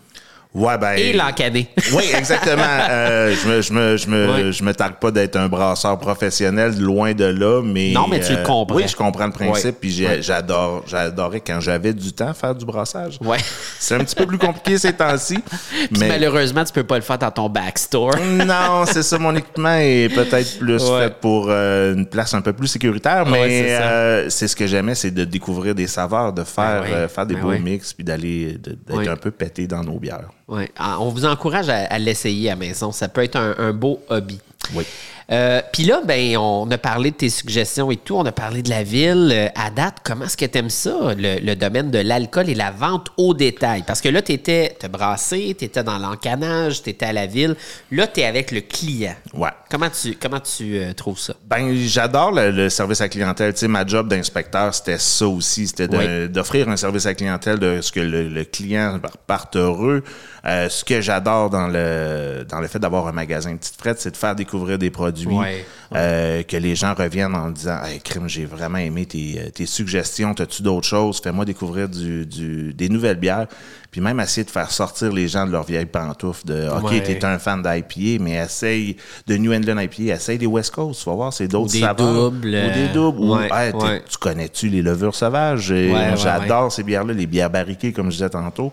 [0.51, 0.93] Ouais, ben.
[0.93, 1.67] et l'encaner.
[1.93, 2.63] Oui, exactement.
[2.89, 6.79] Euh, je me, je me, je me, je me targue pas d'être un brasseur professionnel,
[6.79, 7.91] loin de là, mais.
[7.91, 8.75] Non, mais tu le euh, comprends.
[8.77, 13.19] Oui, je comprends le principe, puis j'adore, j'adorais quand j'avais du temps faire du brassage.
[13.21, 13.37] Ouais.
[13.79, 15.37] C'est un petit peu plus compliqué ces temps-ci.
[15.99, 18.15] Mais malheureusement, tu peux pas le faire dans ton backstore.
[18.45, 19.19] non, c'est ça.
[19.19, 21.03] Mon équipement est peut-être plus Ouais.
[21.03, 23.81] fait pour euh, une place un peu plus sécuritaire, Ouais, mais c'est ça.
[23.91, 26.95] euh, c'est ce que j'aimais, c'est de découvrir des saveurs, de faire, Ben ouais.
[26.95, 27.59] euh, faire des Ben beaux ouais.
[27.59, 29.07] mix, puis d'aller d'être Ouais.
[29.07, 30.29] un peu pété dans nos bières.
[30.49, 30.69] Ouais.
[30.77, 32.91] Ah, On vous encourage à, l'essayer à maison.
[32.91, 34.39] Ça peut être un, un beau hobby.
[34.73, 34.83] Oui.
[35.31, 38.15] Euh, Puis là, ben, on a parlé de tes suggestions et tout.
[38.15, 39.31] On a parlé de la ville.
[39.31, 42.55] Euh, à date, comment est-ce que tu aimes ça, le, le domaine de l'alcool et
[42.55, 43.83] la vente au détail?
[43.85, 47.55] Parce que là, tu étais brassé, tu étais dans l'encanage, tu étais à la ville.
[47.91, 49.15] Là, tu es avec le client.
[49.33, 49.49] Ouais.
[49.69, 51.33] Comment tu, comment tu euh, trouves ça?
[51.45, 53.53] Ben, j'adore le, le service à clientèle.
[53.53, 55.67] Tu sais, ma job d'inspecteur, c'était ça aussi.
[55.67, 56.29] C'était Oui.
[56.29, 60.03] d'offrir un service à clientèle, de ce que le, le client parte heureux.
[60.45, 63.99] Euh, ce que j'adore dans le dans le fait d'avoir un magasin de petite frette,
[63.99, 65.18] c'est de faire découvrir des produits.
[65.27, 65.65] Ouais.
[65.95, 69.65] euh, que les gens reviennent en disant Hey, crime, j'ai vraiment aimé tes, euh, tes
[69.65, 70.33] suggestions.
[70.33, 71.19] T'as-tu d'autres choses?
[71.21, 73.47] Fais-moi découvrir du, du- des nouvelles bières.
[73.91, 77.01] Puis même essayer de faire sortir les gens de leur vieille pantoufle de OK, Ouais.
[77.01, 81.09] t'es un fan d'IPA, mais essaye de New England IPA, essaye des West Coast, tu
[81.09, 82.29] vas voir, c'est d'autres Ou des saveurs.
[82.31, 83.19] doubles, Ou des doubles.
[83.19, 84.03] Ou, Hey, ouais.
[84.07, 85.73] Tu connais-tu les levures sauvages?
[86.17, 88.71] J'adore ces bières-là, les bières barriquées, comme je disais tantôt.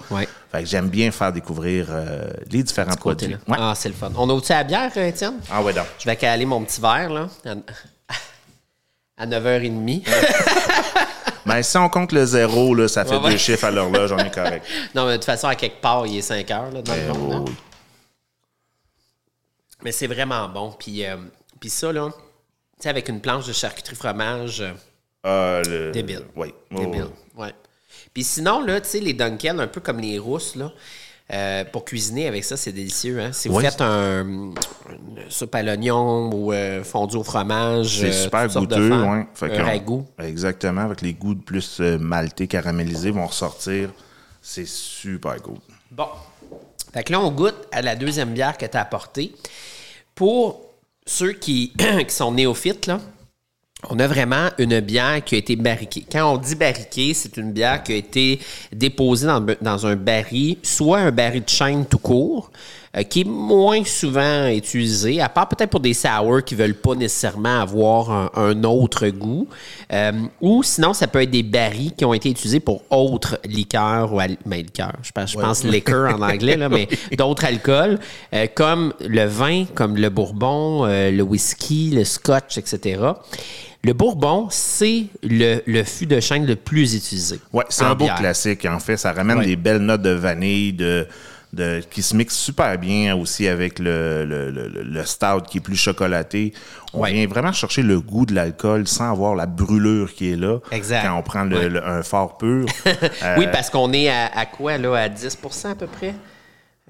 [0.53, 3.37] Fait que j'aime bien faire découvrir euh, les différents produits.
[3.51, 4.11] Ah, c'est le fun.
[4.17, 5.35] On a-tu à la bière, euh, Étienne?
[5.51, 5.87] Ah ouais, donc.
[5.99, 10.03] Je vais caler mon petit verre, là, à, à 9h30.
[11.47, 13.31] Ben, si on compte le zéro, là, ça fait Ouais, ouais.
[13.31, 14.67] deux chiffres à l'horloge, on est correct.
[14.95, 17.01] non, mais de toute façon, à quelque part, il est 5 heures, là, dans le
[17.13, 17.39] Ben, là.
[17.41, 17.45] oh,
[19.83, 20.73] Mais c'est vraiment bon.
[20.79, 21.17] Puis, euh,
[21.61, 22.17] puis ça, là, tu
[22.83, 24.73] sais, avec une planche de charcuterie fromage, euh,
[25.25, 26.23] ah, le- débile.
[26.35, 26.53] Oui.
[26.75, 27.07] Oh, débile.
[27.37, 27.53] Ouais.
[28.13, 30.73] Puis sinon, là, tu sais, les Dunkel, un peu comme les rousses, là,
[31.33, 33.21] euh, pour cuisiner avec ça, c'est délicieux.
[33.21, 33.33] Hein?
[33.33, 34.55] Si vous faites un, une,
[35.29, 37.99] soupe à l'oignon ou euh, fondue au fromage.
[37.99, 39.27] C'est euh, super goûteux, ouais.
[39.35, 40.07] Fait Un qu'on- ragoût.
[40.23, 43.91] Exactement, avec les goûts de plus maltés, caramélisés vont ressortir.
[44.41, 45.57] C'est super cool.
[45.91, 46.07] Bon.
[46.93, 49.35] Fait que là, on goûte à la deuxième bière que tu as apportée.
[50.15, 50.61] Pour
[51.05, 51.73] ceux qui,
[52.09, 53.01] qui sont néophytes, là,
[53.91, 56.05] on a vraiment une bière qui a été barriquée.
[56.11, 58.41] Quand on dit barriquée, c'est une bière qui a été
[58.73, 62.51] déposée dans, dans un baril, soit un baril de chêne tout court,
[62.97, 66.95] euh, qui est moins souvent utilisé, à part peut-être pour des sours qui veulent pas
[66.95, 69.47] nécessairement avoir un, un autre goût.
[69.93, 74.13] Euh, ou sinon, ça peut être des barils qui ont été utilisés pour autres liqueurs
[74.15, 77.99] ou liqueurs, je pense, je pense liquor en anglais, là, mais d'autres alcools,
[78.33, 82.99] euh, comme le vin, comme le bourbon, le whisky, le scotch, etc.
[83.85, 87.39] Le bourbon, c'est le, le fût de chêne le plus utilisé.
[87.53, 88.17] Ouais, c'est un beau bière.
[88.17, 88.65] classique.
[88.67, 89.47] En fait, ça ramène Ouais.
[89.47, 91.07] des belles notes de vanille, de,
[91.53, 95.61] de, qui se mixent super bien aussi avec le, le, le, le stout qui est
[95.61, 96.53] plus chocolaté.
[96.93, 97.13] On Ouais.
[97.13, 100.59] vient vraiment chercher le goût de l'alcool sans avoir la brûlure qui est là.
[100.73, 101.03] Exact.
[101.07, 101.69] Quand on prend le- Ouais.
[101.69, 102.67] le- un fort pur.
[103.23, 104.95] Euh, Oui, parce qu'on est à, à quoi, là?
[104.97, 106.15] À 10% à peu près?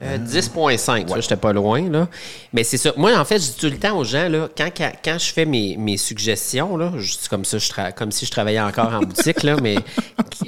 [0.03, 1.09] Euh, 10,5.
[1.09, 2.07] Ça, j'étais pas loin, là.
[2.53, 2.93] Mais c'est ça.
[2.99, 5.33] Moi, en fait, je dis tout le temps aux gens, là, quand, quand, quand je
[5.33, 8.61] fais mes, mes suggestions, là, je dis comme ça, je tra- comme si je travaillais
[8.61, 9.77] encore en boutique, là, mais,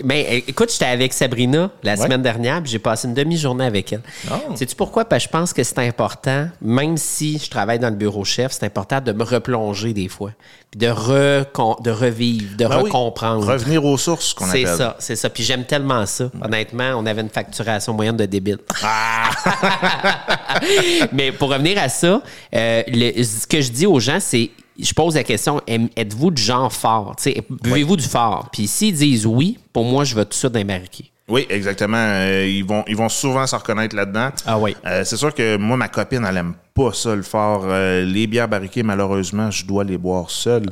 [0.05, 1.97] mais écoute, j'étais avec Sabrina la Ouais.
[2.05, 4.03] semaine dernière, puis j'ai passé une demi-journée avec elle.
[4.31, 4.55] Oh.
[4.55, 5.07] Sais-tu pourquoi?
[5.07, 8.53] Parce que je pense que c'est important, même si je travaille dans le bureau chef,
[8.53, 10.33] c'est important de me replonger des fois,
[10.71, 13.47] puis de, recon- de revivre, de ben oui, recomprendre.
[13.47, 14.77] Revenir aux sources, qu'on C'est appelle.
[14.77, 15.31] ça, c'est ça.
[15.31, 16.31] Puis j'aime tellement ça.
[16.43, 18.59] Honnêtement, on avait une facturation moyenne de débile.
[18.83, 19.31] Ah!
[21.13, 22.23] Mais pour revenir à ça,
[22.55, 26.41] euh, le- ce que je dis aux gens, c'est je pose la question êtes-vous du
[26.43, 27.17] genre fort?
[27.63, 28.49] Buvez-vous du fort?
[28.53, 31.11] Puis s'ils disent oui, pour moi, je vais tout ça démarquer.
[31.29, 31.99] Oui, exactement.
[31.99, 34.31] Euh, ils, vont, ils vont souvent se reconnaître là-dedans.
[34.47, 34.75] Ah oui.
[34.87, 37.65] Euh, c'est sûr que moi, ma copine, elle aime pas ça le fort.
[37.67, 40.63] Euh, les bières barriquées, malheureusement, je dois les boire seul.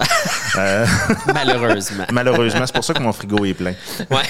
[1.34, 2.04] Malheureusement.
[2.10, 3.74] malheureusement, c'est pour ça que mon frigo est plein.
[4.10, 4.22] Ouais.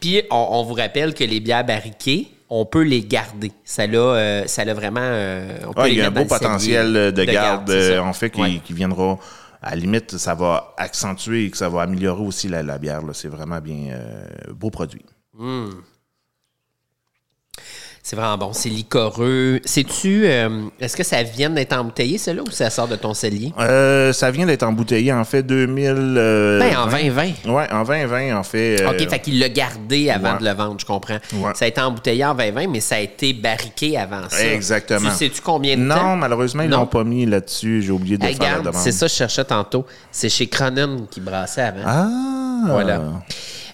[0.00, 3.52] Puis on, on vous rappelle que les bières barriquées, on peut les garder.
[3.64, 5.00] Ça a, euh, ça vraiment.
[5.02, 8.12] euh, on peut Ah, les il y a un beau potentiel de, garde, euh, en
[8.12, 8.60] fait, qui, Ouais.
[8.64, 9.18] qui viendra.
[9.62, 13.00] À la limite, ça va accentuer et que ça va améliorer aussi la, la bière.
[13.02, 13.14] là.
[13.14, 13.96] C'est vraiment bien
[14.54, 15.04] beau produit.
[18.06, 18.50] C'est vraiment bon.
[18.52, 19.60] C'est licoreux.
[19.64, 23.50] Sais-tu, euh, est-ce que ça vient d'être embouteillé, celle-là, ou ça sort de ton cellier?
[23.58, 25.86] Euh, ça vient d'être embouteillé en fait 2000.
[26.18, 27.22] euh, Ben, en 2020.
[27.46, 28.82] Ouais, en 2020 en fait.
[28.82, 30.38] euh, OK, fait qu'il l'a gardé avant ouais.
[30.40, 31.16] de le vendre, je comprends.
[31.32, 31.52] Ouais.
[31.54, 34.44] Ça a été embouteillé en 2020, mais ça a été barriqué avant ça.
[34.52, 35.08] Exactement.
[35.08, 36.10] Tu sais-tu combien de temps?
[36.10, 36.80] Non, malheureusement, ils Non.
[36.80, 37.80] l'ont pas mis là-dessus.
[37.80, 38.74] J'ai oublié de Hey, faire la demande.
[38.74, 39.86] c'est ça que je cherchais tantôt.
[40.12, 41.80] C'est chez Cronin qui brassait avant.
[41.86, 42.08] Ah!
[42.66, 43.00] Voilà.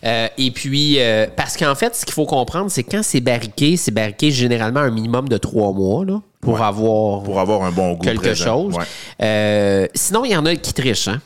[0.04, 3.76] Euh, et puis, euh, parce qu'en fait, ce qu'il faut comprendre, c'est quand c'est barriqué,
[3.76, 6.62] c'est barriqué généralement un minimum de trois mois là, pour Ouais.
[6.62, 7.98] avoir Pour avoir un bon goût.
[8.02, 8.44] quelque présent.
[8.70, 8.74] chose.
[8.76, 8.84] Ouais.
[9.22, 11.08] Euh, sinon, il y en a qui trichent.
[11.08, 11.20] Hein?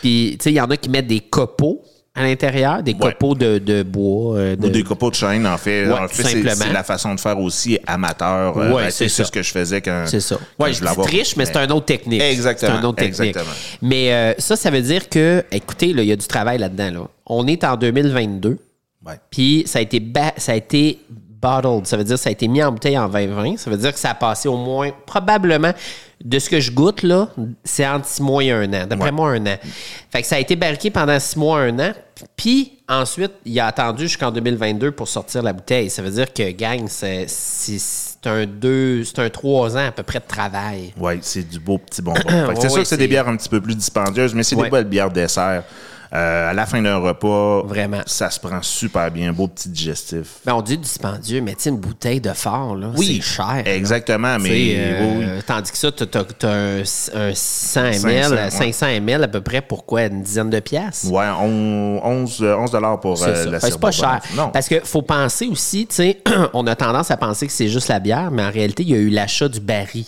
[0.00, 1.82] Puis, tu sais, il y en a qui mettent des copeaux
[2.16, 2.98] à l'intérieur, des Ouais.
[2.98, 4.36] copeaux de, de bois.
[4.36, 5.86] euh, de- Ou des copeaux de chêne, en fait.
[5.86, 6.54] Ouais, en fait, c'est- simplement.
[6.56, 8.56] c'est la façon de faire aussi amateur.
[8.58, 10.04] Euh, Ouais, ben, c'est ce que je faisais quand.
[10.06, 10.36] C'est ça.
[10.58, 12.22] quand je voulais triche, mais c'est un autre technique.
[12.22, 13.20] Exactement, C'est un autre technique.
[13.36, 13.54] exactement.
[13.82, 16.90] Mais euh, ça, ça veut dire que, écoutez, il y a du travail là-dedans.
[16.90, 17.08] Là.
[17.26, 18.58] On est en 2022.
[19.06, 19.14] Ouais.
[19.30, 20.02] Puis ça a été
[20.38, 20.98] ça a été
[21.40, 23.76] bottled, ça veut dire que ça a été mis en bouteille en 2020, ça veut
[23.76, 25.72] dire que ça a passé au moins probablement
[26.24, 27.28] de ce que je goûte là,
[27.62, 29.12] c'est entre six mois et un an, d'après Ouais.
[29.12, 29.56] moi un an.
[30.10, 31.92] Fait que ça a été barriqué pendant six mois un an,
[32.36, 35.90] puis ensuite il a attendu jusqu'en 2022 pour sortir la bouteille.
[35.90, 37.26] Ça veut dire que gang c'est
[38.24, 40.92] un deux, c'est un trois ans à peu près de travail.
[40.98, 42.18] Ouais, c'est du beau petit bonbon.
[42.26, 44.34] Fait que Ouais, c'est sûr que c'est c'est- des bières un petit peu plus dispendieuses,
[44.34, 44.64] mais c'est Ouais.
[44.64, 45.64] des belles bières dessert.
[46.12, 48.00] Euh, à la fin d'un repas, Vraiment.
[48.06, 50.38] ça se prend super bien, beau petit digestif.
[50.44, 53.62] Ben, on dit dispendieux, mais tu sais, une bouteille de fort, là, Oui, c'est cher.
[53.64, 53.74] là.
[53.74, 55.42] Exactement, mais euh, oui.
[55.46, 58.50] Tandis que ça, tu as, un, un 600 ml, 500, ouais.
[58.50, 60.02] 500 ml à peu près, pour quoi?
[60.04, 61.10] Une dizaine de piastres?
[61.10, 64.20] Ouais, on- 11, euh, 11 dollars pour euh, la que c'est pas cher.
[64.36, 64.50] Non.
[64.50, 66.22] Parce qu'il faut penser aussi, tu sais,
[66.54, 68.94] on a tendance à penser que c'est juste la bière, mais en réalité, il y
[68.94, 70.04] a eu l'achat du baril.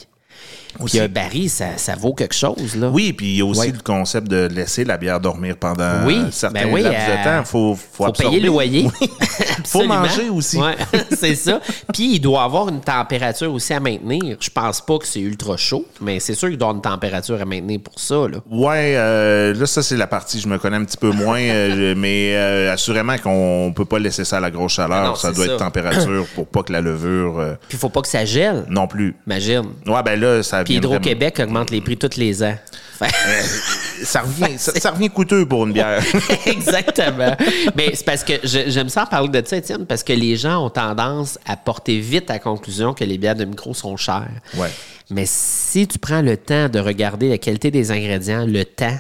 [0.85, 2.89] Puis un baril, ça, ça vaut quelque chose, là.
[2.91, 3.73] Oui, puis il y a aussi Ouais.
[3.73, 7.25] le concept de laisser la bière dormir pendant Oui, certains ben oui, laps euh, de
[7.25, 7.45] temps.
[7.45, 8.89] Faut, faut, faut payer le loyer.
[9.01, 10.01] faut Absolument.
[10.01, 10.57] manger aussi.
[10.59, 10.77] Ouais,
[11.17, 11.61] c'est ça.
[11.93, 14.37] Puis il doit avoir une température aussi à maintenir.
[14.41, 17.41] Je pense pas que c'est ultra chaud, mais c'est sûr qu'il doit avoir une température
[17.41, 18.15] à maintenir pour ça.
[18.29, 18.39] Là.
[18.51, 21.95] Ouais, euh, là, ça, c'est la partie, je me connais un petit peu moins, euh,
[21.97, 24.99] mais euh, assurément qu'on peut pas laisser ça à la grosse chaleur.
[24.99, 25.53] Ah non, ça doit ça.
[25.53, 27.39] être température pour pas que la levure.
[27.41, 28.65] euh, Puis il faut pas que ça gèle.
[28.69, 29.17] non plus.
[29.27, 29.65] Imagine.
[29.87, 32.57] Ouais, ben là, ça Puis vraiment- Hydro-Québec augmente les prix tous les ans.
[32.99, 36.03] Fait- Ça revient, ça, ça revient coûteux pour une bière.
[36.47, 37.37] Exactement.
[37.77, 40.37] Mais c'est parce que je- j'aime ça en parler de ça, Étienne, parce que les
[40.37, 43.97] gens ont tendance à porter vite à la conclusion que les bières de micro sont
[43.97, 44.29] chères.
[44.57, 44.71] Ouais.
[45.11, 48.99] Mais si tu prends le temps de regarder la qualité des ingrédients, le temps,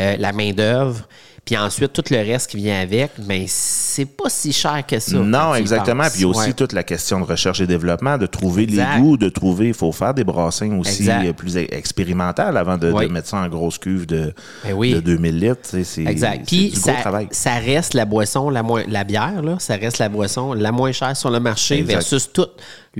[0.00, 1.08] euh, la main-d'œuvre,
[1.48, 5.16] puis ensuite tout le reste qui vient avec, ben c'est pas si cher que ça.
[5.16, 6.04] Non, exactement.
[6.12, 6.52] Puis aussi Ouais.
[6.52, 8.96] toute la question de recherche et développement, de trouver Exact.
[8.96, 9.68] les goûts, de trouver.
[9.68, 11.32] Il faut faire des brassins aussi Exact.
[11.32, 14.92] plus expérimentales avant de, mettre ça en grosse cuve de, Ben oui.
[14.92, 15.60] de 2000 litres.
[15.84, 16.40] C'est Exact.
[16.40, 17.28] c'est Puis du ça, gros travail.
[17.30, 20.92] ça reste la boisson, la, moins, la bière, là, ça reste la boisson la moins
[20.92, 21.94] chère sur le marché Exact.
[21.94, 22.46] versus tout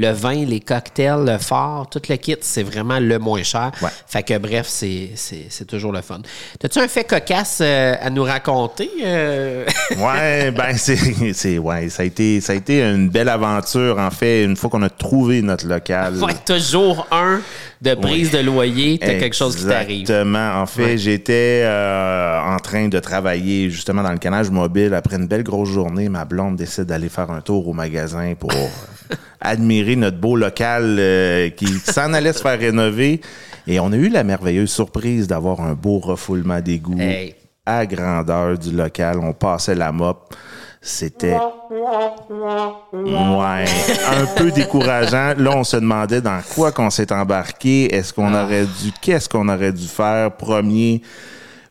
[0.00, 3.72] le vin, les cocktails, le fort, tout le kit, c'est vraiment le moins cher.
[3.82, 3.88] Ouais.
[4.06, 5.10] Fait que bref, c'est,
[5.66, 6.20] toujours le fun.
[6.62, 8.88] As-tu un fait cocasse euh, à nous raconter?
[9.04, 9.64] euh?
[9.98, 14.44] Ouais, ben c'est, ouais, ça a été ça a été une belle aventure en fait
[14.44, 16.22] une fois qu'on a trouvé notre local.
[16.22, 17.40] ouais, toujours un
[17.80, 20.00] de prise de loyer, t'as quelque chose qui t'arrive.
[20.02, 20.60] Exactement.
[20.60, 20.98] En fait, Ouais.
[20.98, 24.94] j'étais euh, en train de travailler justement dans le canage mobile.
[24.94, 28.52] Après une belle grosse journée, ma blonde décide d'aller faire un tour au magasin pour
[28.52, 28.66] euh,
[29.96, 33.20] notre beau local euh, qui s'en allait se faire rénover.
[33.66, 37.34] Et on a eu la merveilleuse surprise d'avoir un beau refoulement d'égout Hey.
[37.66, 39.18] à grandeur du local.
[39.22, 40.34] On passait la mop.
[40.80, 41.36] C'était
[42.92, 43.64] Ouais,
[44.10, 45.34] un peu décourageant.
[45.36, 47.94] Là, on se demandait dans quoi qu'on s'est embarqué.
[47.94, 48.44] Est-ce qu'on Ah.
[48.44, 50.30] aurait dû, qu'est-ce qu'on aurait dû faire?
[50.36, 51.02] Premier,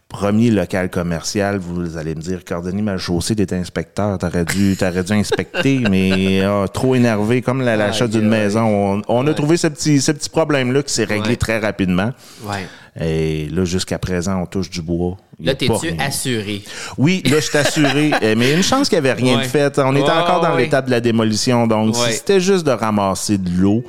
[0.10, 1.58] premier local commercial.
[1.58, 4.18] Vous allez me dire, Cordonnier mal chaussé d'être inspecteur.
[4.18, 8.62] T'aurais dû, t'aurais dû inspecter, mais ah, trop énervé, comme la- l'achat d'une maison.
[8.64, 12.12] On, on a trouvé ce petit, ce petit problème-là qui s'est réglé très rapidement.
[12.44, 12.68] Ouais.
[13.00, 15.18] Et là, jusqu'à présent, on touche du bois.
[15.40, 16.64] Là, t'es-tu assuré?
[16.98, 18.12] Oui, là, je suis assuré.
[18.24, 19.78] Euh, mais une chance qu'il n'y avait rien de fait.
[19.78, 21.68] On était encore dans l'étape de la démolition.
[21.68, 23.84] Donc, si c'était juste de ramasser de l'eau.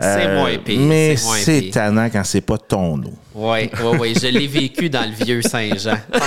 [0.00, 3.12] C'est moins pire, Mais c'est tannant quand c'est pas ton eau.
[3.34, 4.14] Oui, oui, oui.
[4.20, 5.98] Je l'ai vécu dans le vieux Saint-Jean.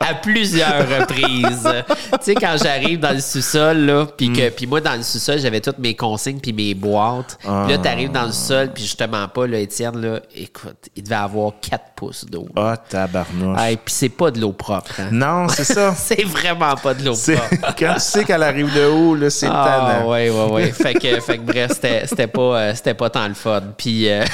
[0.00, 1.68] à plusieurs reprises.
[1.88, 5.38] tu sais, quand j'arrive dans le sous-sol, là, puis que, puis moi, dans le sous-sol,
[5.38, 7.38] j'avais toutes mes consignes puis mes boîtes.
[7.40, 11.14] Puis là, t'arrives dans le sol, puis justement pas, là, Étienne, là, écoute, il devait
[11.16, 12.48] avoir 4 pouces d'eau.
[12.56, 13.58] Ah, tabarnouche.
[13.60, 14.92] Hey, puis c'est pas de l'eau propre.
[15.00, 15.08] hein.
[15.12, 15.94] Non, c'est ça.
[16.00, 17.74] C'est vraiment pas de l'eau propre.
[17.78, 20.10] quand tu sais qu'elle arrive de haut, là, c'est Ah, tannant.
[20.10, 20.72] ouais, ouais, ouais.
[20.72, 23.62] fait que, fait que bref, c'était, pas, euh, pas tant le fun.
[23.76, 24.24] Puis, euh,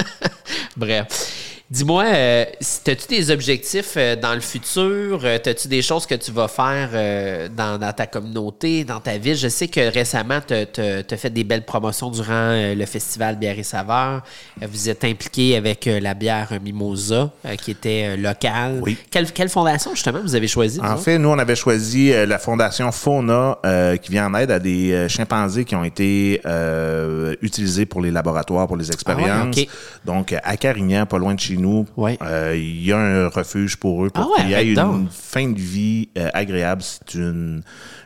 [0.76, 1.06] bref.
[1.70, 2.44] Dis-moi, euh,
[2.82, 5.20] t'as-tu des objectifs euh, dans le futur?
[5.22, 9.18] Euh, T'as-tu des choses que tu vas faire euh, dans, dans ta communauté, dans ta
[9.18, 9.36] ville?
[9.36, 13.62] Je sais que récemment, tu as fait des belles promotions durant le festival Bière et
[13.62, 14.22] Saveur.
[14.60, 17.30] Vous êtes impliqué avec la bière Mimosa,
[17.62, 18.80] qui était locale.
[18.82, 18.96] Oui.
[19.08, 20.80] Quelle, quelle fondation, justement, vous avez choisi?
[20.80, 23.58] En fait, nous, on avait choisi la fondation Fauna
[24.02, 26.40] qui vient en aide à des chimpanzés qui ont été
[27.42, 29.56] utilisés pour les laboratoires, pour les expériences.
[29.56, 29.68] ok.
[30.04, 32.18] Donc, à Carignan, pas loin de chez nous, Ouais.
[32.22, 34.74] euh, il y a un refuge pour eux pour Ah ouais, qu'il y ait une
[34.74, 35.10] donc.
[35.10, 36.82] fin de vie euh, agréable.
[36.82, 37.62] C'est une,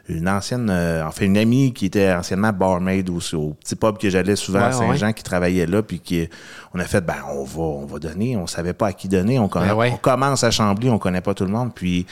[0.09, 4.11] une ancienne, euh, enfin, une amie qui était anciennement barmaid au, au petit pub que
[4.11, 6.29] j'allais souvent à Ouais, Saint-Jean qui travaillait là, puis qui,
[6.75, 8.37] on a fait, ben, on va, on va donner.
[8.37, 9.39] On savait pas à qui donner.
[9.39, 11.71] On, connaît- Ben on commence à Chambly, on connaît pas tout le monde.
[11.75, 12.07] Puis,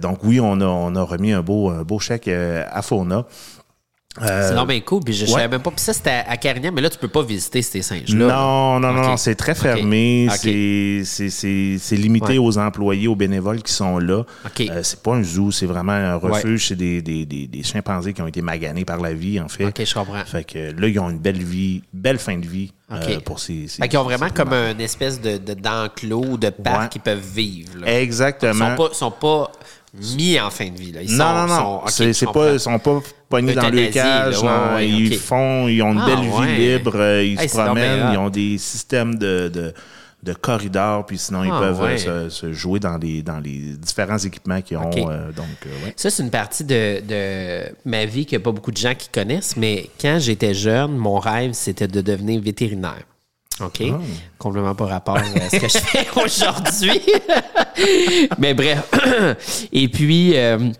[0.00, 3.24] donc oui, on a, on a remis un beau, un beau chèque à Fauna.
[4.18, 5.02] C'est non, bien cool.
[5.04, 5.30] Puis je, ouais.
[5.30, 5.70] savais même pas.
[5.70, 8.26] Puis ça, c'était à Carignan, mais là, tu peux pas visiter ces singes-là.
[8.26, 10.26] Non, non, non, non, c'est très fermé.
[10.32, 12.38] C'est- limité Ouais.
[12.38, 14.24] aux employés, aux bénévoles qui sont là.
[14.60, 16.68] Euh, c'est pas un zoo, c'est vraiment un refuge.
[16.68, 19.66] C'est des, des, des, des chimpanzés qui ont été maganés par la vie, en fait.
[19.66, 20.24] OK, je comprends.
[20.24, 23.68] Fait que là, ils ont une belle vie, belle fin de vie euh, pour ces.
[23.68, 26.80] ces Fait qu'ils ont vraiment ces comme une espèce de, de d'enclos ou de parc
[26.82, 26.88] Ouais.
[26.88, 27.78] qui peuvent vivre.
[27.80, 27.92] Là.
[27.92, 28.76] Ils Exactement.
[28.76, 29.52] sont pas, sont pas
[30.16, 30.92] mis en fin de vie.
[30.92, 31.02] Là.
[31.02, 31.58] Ils non, sont, non, non.
[31.88, 34.42] sont- ok, c'est pas, ils sont pas pognés dans le cage.
[34.42, 34.74] là, ouais, non.
[34.76, 36.92] ouais, ils font, ils ont une Ah, belle vie libre.
[36.96, 38.10] euh, Ils Hey, se promènent.
[38.12, 39.74] Ils ont des systèmes de, de,
[40.22, 41.06] de corridors.
[41.06, 41.98] Puis sinon, ils Ah, peuvent euh, ouais.
[41.98, 44.90] se, se jouer dans les, dans les différents équipements qu'ils ont.
[45.10, 45.70] Euh, donc, euh.
[45.96, 48.94] Ça, c'est une partie de, de ma vie qu'il n'y a pas beaucoup de gens
[48.94, 53.02] qui connaissent, mais quand j'étais jeune, mon rêve, c'était de devenir vétérinaire.
[53.60, 53.82] OK?
[53.90, 53.98] Ah.
[54.38, 57.00] Complètement pas rapport à ce que je fais aujourd'hui.
[58.38, 58.90] mais bref.
[59.72, 60.70] Et puis, euh,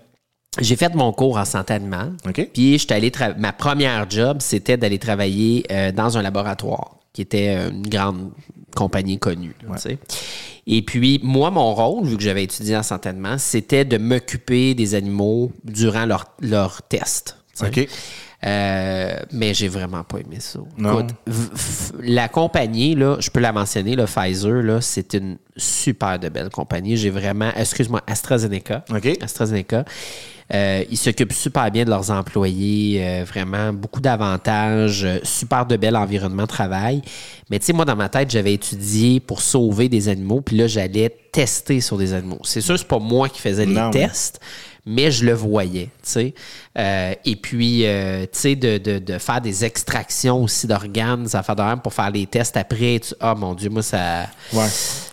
[0.60, 2.12] j'ai fait mon cours en santé animale.
[2.26, 2.50] OK.
[2.52, 7.56] Puis, j'étais allé ma première job, c'était d'aller travailler euh, dans un laboratoire qui était
[7.56, 8.30] euh, une grande
[8.74, 9.54] compagnie connue.
[9.68, 9.76] là.
[10.66, 14.74] Et puis, moi, mon rôle, vu que j'avais étudié en santé animale, c'était de m'occuper
[14.74, 17.36] des animaux durant leur, leur test.
[17.56, 17.80] tu sais.
[17.82, 17.88] OK.
[18.46, 20.60] Euh, mais j'ai vraiment pas aimé ça.
[20.78, 21.00] Non.
[21.00, 21.14] Écoute,
[22.02, 26.48] la compagnie, là, je peux la mentionner, le Pfizer, là, c'est une super de belle
[26.48, 26.96] compagnie.
[26.96, 28.84] J'ai vraiment, excuse-moi, AstraZeneca.
[28.90, 29.18] OK.
[29.20, 29.84] AstraZeneca.
[30.52, 35.76] Euh, ils s'occupent super bien de leurs employés, euh, vraiment beaucoup d'avantages, euh, super de
[35.76, 37.02] bel environnement de travail.
[37.50, 40.66] Mais tu sais, moi, dans ma tête, j'avais étudié pour sauver des animaux, puis là,
[40.66, 42.40] j'allais tester sur des animaux.
[42.44, 44.40] C'est sûr, c'est pas moi qui faisais les Non, tests,
[44.86, 46.34] mais je le voyais, tu sais.
[46.78, 51.42] Euh, et puis, euh, tu sais, de, de, de faire des extractions aussi d'organes, ça
[51.42, 53.00] fait de même pour faire les tests après.
[53.00, 54.26] Tu- Oh mon Dieu, moi, ça.
[54.52, 54.66] Ouais.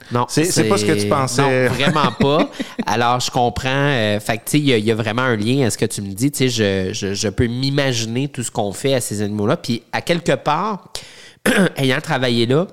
[0.09, 1.41] Non, C'est- pas ce que tu pensais.
[1.67, 2.49] Non, vraiment pas.
[2.85, 3.67] Alors, je comprends.
[3.69, 5.69] euh, fait que, tu sais, il y, a- il y a vraiment un lien à
[5.69, 6.31] ce que tu me dis.
[6.31, 9.57] Tu sais, je, je, je peux m'imaginer tout ce qu'on fait à ces animaux-là.
[9.57, 10.93] Puis, à quelque part,
[11.75, 12.67] ayant travaillé là,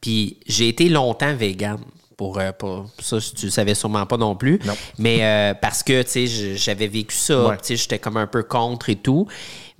[0.00, 1.78] puis j'ai été longtemps vegan.
[2.18, 4.58] Pour, euh, pour ça, tu le savais sûrement pas non plus.
[4.64, 4.74] Non.
[4.98, 7.46] Mais euh, parce que, tu sais, j'avais vécu ça.
[7.46, 7.56] Ouais.
[7.58, 9.28] Tu sais, j'étais comme un peu contre et tout.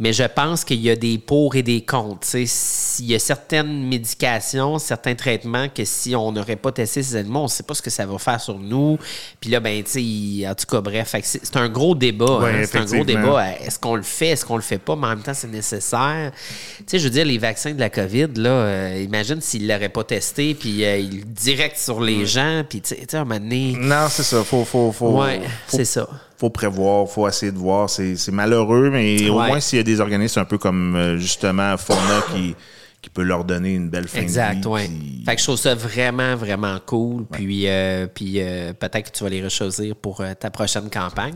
[0.00, 2.20] Mais je pense qu'il y a des pour et des contre.
[2.20, 7.02] Tu sais, s'il y a certaines médications, certains traitements que si on n'aurait pas testé
[7.02, 8.96] ces animaux, on ne sait pas ce que ça va faire sur nous.
[9.40, 12.38] Puis là, ben, tu sais, il- en tout cas, bref, c'est un gros débat.
[12.38, 12.64] Ouais, hein.
[12.70, 13.50] c'est un gros débat.
[13.60, 16.30] Est-ce qu'on le fait, est-ce qu'on le fait pas, mais en même temps, c'est nécessaire.
[16.78, 19.72] Tu sais, je veux dire, les vaccins de la COVID, là, euh, imagine s'ils ne
[19.72, 23.16] l'auraient pas testé, puis euh, il direct sur les gens, puis tu sais, tu sais,
[23.16, 23.74] à un moment donné.
[23.76, 24.44] Non, c'est ça.
[24.44, 26.08] Faut, faut, faut, Ouais, faut- c'est ça.
[26.38, 27.90] Faut prévoir, faut essayer de voir.
[27.90, 31.18] C'est c'est malheureux, mais au moins s'il y a des organismes un peu comme euh,
[31.18, 32.54] justement Fauna qui,
[33.02, 34.66] qui peut leur donner une belle fin Exact, de vie.
[34.68, 34.86] ouais.
[34.88, 37.26] puis- Fait que je trouve ça vraiment, vraiment cool.
[37.30, 41.34] Puis, euh, puis euh, peut-être que tu vas les rechoisir pour euh, ta prochaine campagne.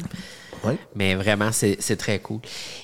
[0.64, 0.77] Ouais.
[0.94, 2.38] Mais vraiment, c'est très cool.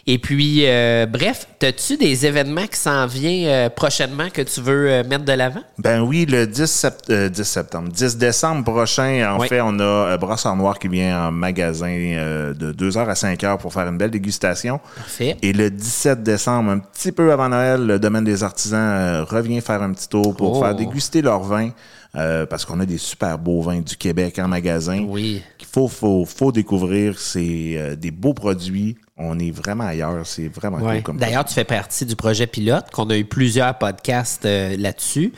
[0.07, 4.91] Et puis, euh, bref, as-tu des événements qui s'en viennent euh, prochainement que tu veux
[4.91, 5.62] euh, mettre de l'avant?
[5.79, 9.49] Ben oui, le 10, sept- euh, 10 septembre, 10 décembre prochain, en Oui.
[9.49, 13.73] fait, on a euh, Brassard Noir qui vient en magasin de 2h à 5h pour
[13.73, 14.81] faire une belle dégustation.
[14.97, 15.37] Parfait.
[15.43, 19.83] Et le 17 décembre, un petit peu avant Noël, le domaine des artisans revient faire
[19.83, 20.62] un petit tour pour Oh.
[20.62, 21.71] faire déguster leur vin.
[22.14, 25.05] Euh, parce qu'on a des super beaux vins du Québec en magasin.
[25.09, 25.42] Oui.
[25.59, 27.18] qu'il faut, faut, faut découvrir.
[27.18, 28.97] C'est euh, des beaux produits.
[29.16, 30.25] On est vraiment ailleurs.
[30.27, 30.97] C'est vraiment Ouais.
[30.97, 34.77] cool comme D'ailleurs, tu fais partie du projet pilote, qu'on a eu plusieurs podcasts euh,
[34.79, 35.33] là-dessus.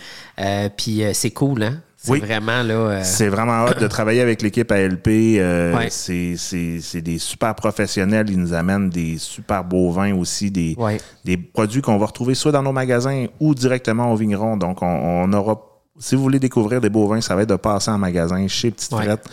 [0.76, 1.80] Puis c'est cool, hein?
[2.02, 2.20] C'est Oui.
[2.20, 2.72] vraiment là.
[2.74, 5.06] euh, C'est vraiment hâte de travailler avec l'équipe ALP.
[5.38, 5.88] Euh, Ouais.
[5.90, 8.30] c'est, c'est, c'est des super professionnels.
[8.30, 10.96] Ils nous amènent des super beaux vins aussi, des, Ouais.
[11.26, 14.56] des produits qu'on va retrouver soit dans nos magasins ou directement au vigneron.
[14.56, 15.60] Donc, on, on aura,
[16.00, 18.70] si vous voulez découvrir des beaux vins, ça va être de passer en magasin chez
[18.70, 19.04] Petite Ouais.
[19.04, 19.28] Frette.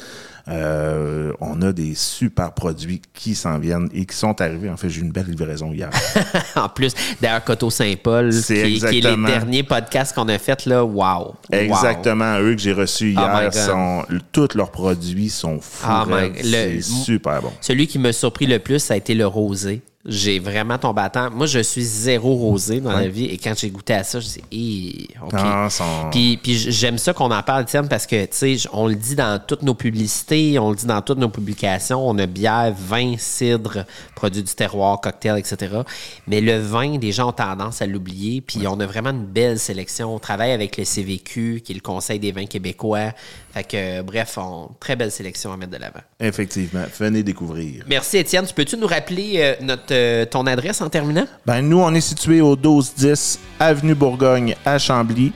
[0.50, 4.70] Euh, on a des super produits qui s'en viennent et qui sont arrivés.
[4.70, 5.90] En fait, j'ai eu une belle livraison hier.
[6.56, 11.36] en plus, d'ailleurs, Coteau Saint-Paul, qui, est les derniers podcasts qu'on a fait là, wow.
[11.52, 12.40] Exactement.
[12.40, 15.86] Eux que j'ai reçus Oh hier, sont, tous leurs produits sont fous.
[15.86, 17.52] Oh le- C'est super bon.
[17.60, 19.82] Celui qui m'a surpris le plus, ça a été le rosé.
[20.10, 21.30] J'ai vraiment tombé à temps.
[21.30, 23.26] Moi, je suis zéro rosé dans la vie.
[23.26, 25.34] Et quand j'ai goûté à ça, je dis, Hi, OK.
[25.34, 28.88] Non, sont- Puis, puis j'aime ça qu'on en parle, Étienne, parce que, tu sais, on
[28.88, 32.08] le dit dans toutes nos publicités, on le dit dans toutes nos publications.
[32.08, 33.84] On a bière, vin, cidre,
[34.16, 35.82] produits du terroir, cocktail, etc.
[36.26, 38.40] Mais le vin, les gens ont tendance à l'oublier.
[38.40, 40.16] Puis on a vraiment une belle sélection.
[40.16, 43.12] On travaille avec le CVQ, qui est le Conseil des vins québécois.
[43.58, 46.02] Fait que, bref, on, très belle sélection à mettre de l'avant.
[46.20, 46.84] Effectivement.
[47.00, 47.86] Venez découvrir.
[47.88, 48.46] Merci Étienne.
[48.46, 51.26] Tu peux-tu nous rappeler euh, notre, euh, ton adresse en terminant?
[51.44, 55.34] Ben, nous, on est situé au 1210 Avenue Bourgogne à Chambly.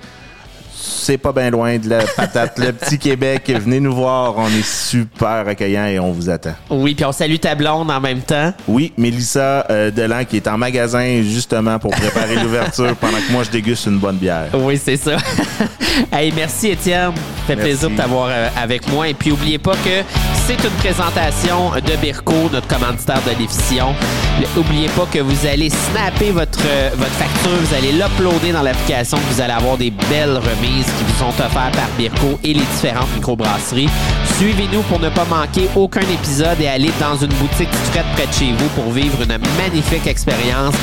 [0.74, 3.52] C'est pas bien loin de la patate, le petit Québec.
[3.54, 4.36] Venez nous voir.
[4.38, 6.54] On est super accueillants et on vous attend.
[6.70, 8.54] Oui, puis on salue ta blonde en même temps.
[8.68, 13.44] Oui, Mélissa euh, Delan qui est en magasin justement pour préparer l'ouverture pendant que moi
[13.44, 14.48] je déguste une bonne bière.
[14.54, 15.18] Oui, c'est ça.
[16.12, 17.12] hey, merci Étienne.
[17.12, 17.70] Ça fait Merci.
[17.72, 19.08] plaisir de t'avoir euh, avec moi.
[19.08, 20.04] Et puis, oubliez pas que
[20.58, 23.96] c'est une présentation de Birko, notre commanditaire de l'émission.
[24.56, 29.18] N'oubliez pas que vous allez snapper votre, euh, votre facture, vous allez l'uploader dans l'application,
[29.30, 33.14] vous allez avoir des belles remises qui vous sont offertes par Birko et les différentes
[33.16, 33.90] microbrasseries.
[34.42, 38.34] Suivez-nous pour ne pas manquer aucun épisode et allez dans une boutique frette près de
[38.34, 40.74] chez vous pour vivre une magnifique expérience.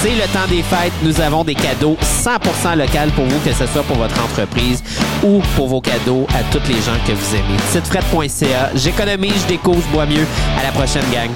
[0.00, 0.94] C'est le temps des fêtes.
[1.02, 4.82] Nous avons des cadeaux 100% local pour vous, que ce soit pour votre entreprise
[5.22, 7.58] ou pour vos cadeaux à toutes les gens que vous aimez.
[7.70, 8.70] Sitefrette.ca.
[8.76, 10.24] J'économise, je découvre, je bois mieux.
[10.58, 11.28] À la prochaine, gang.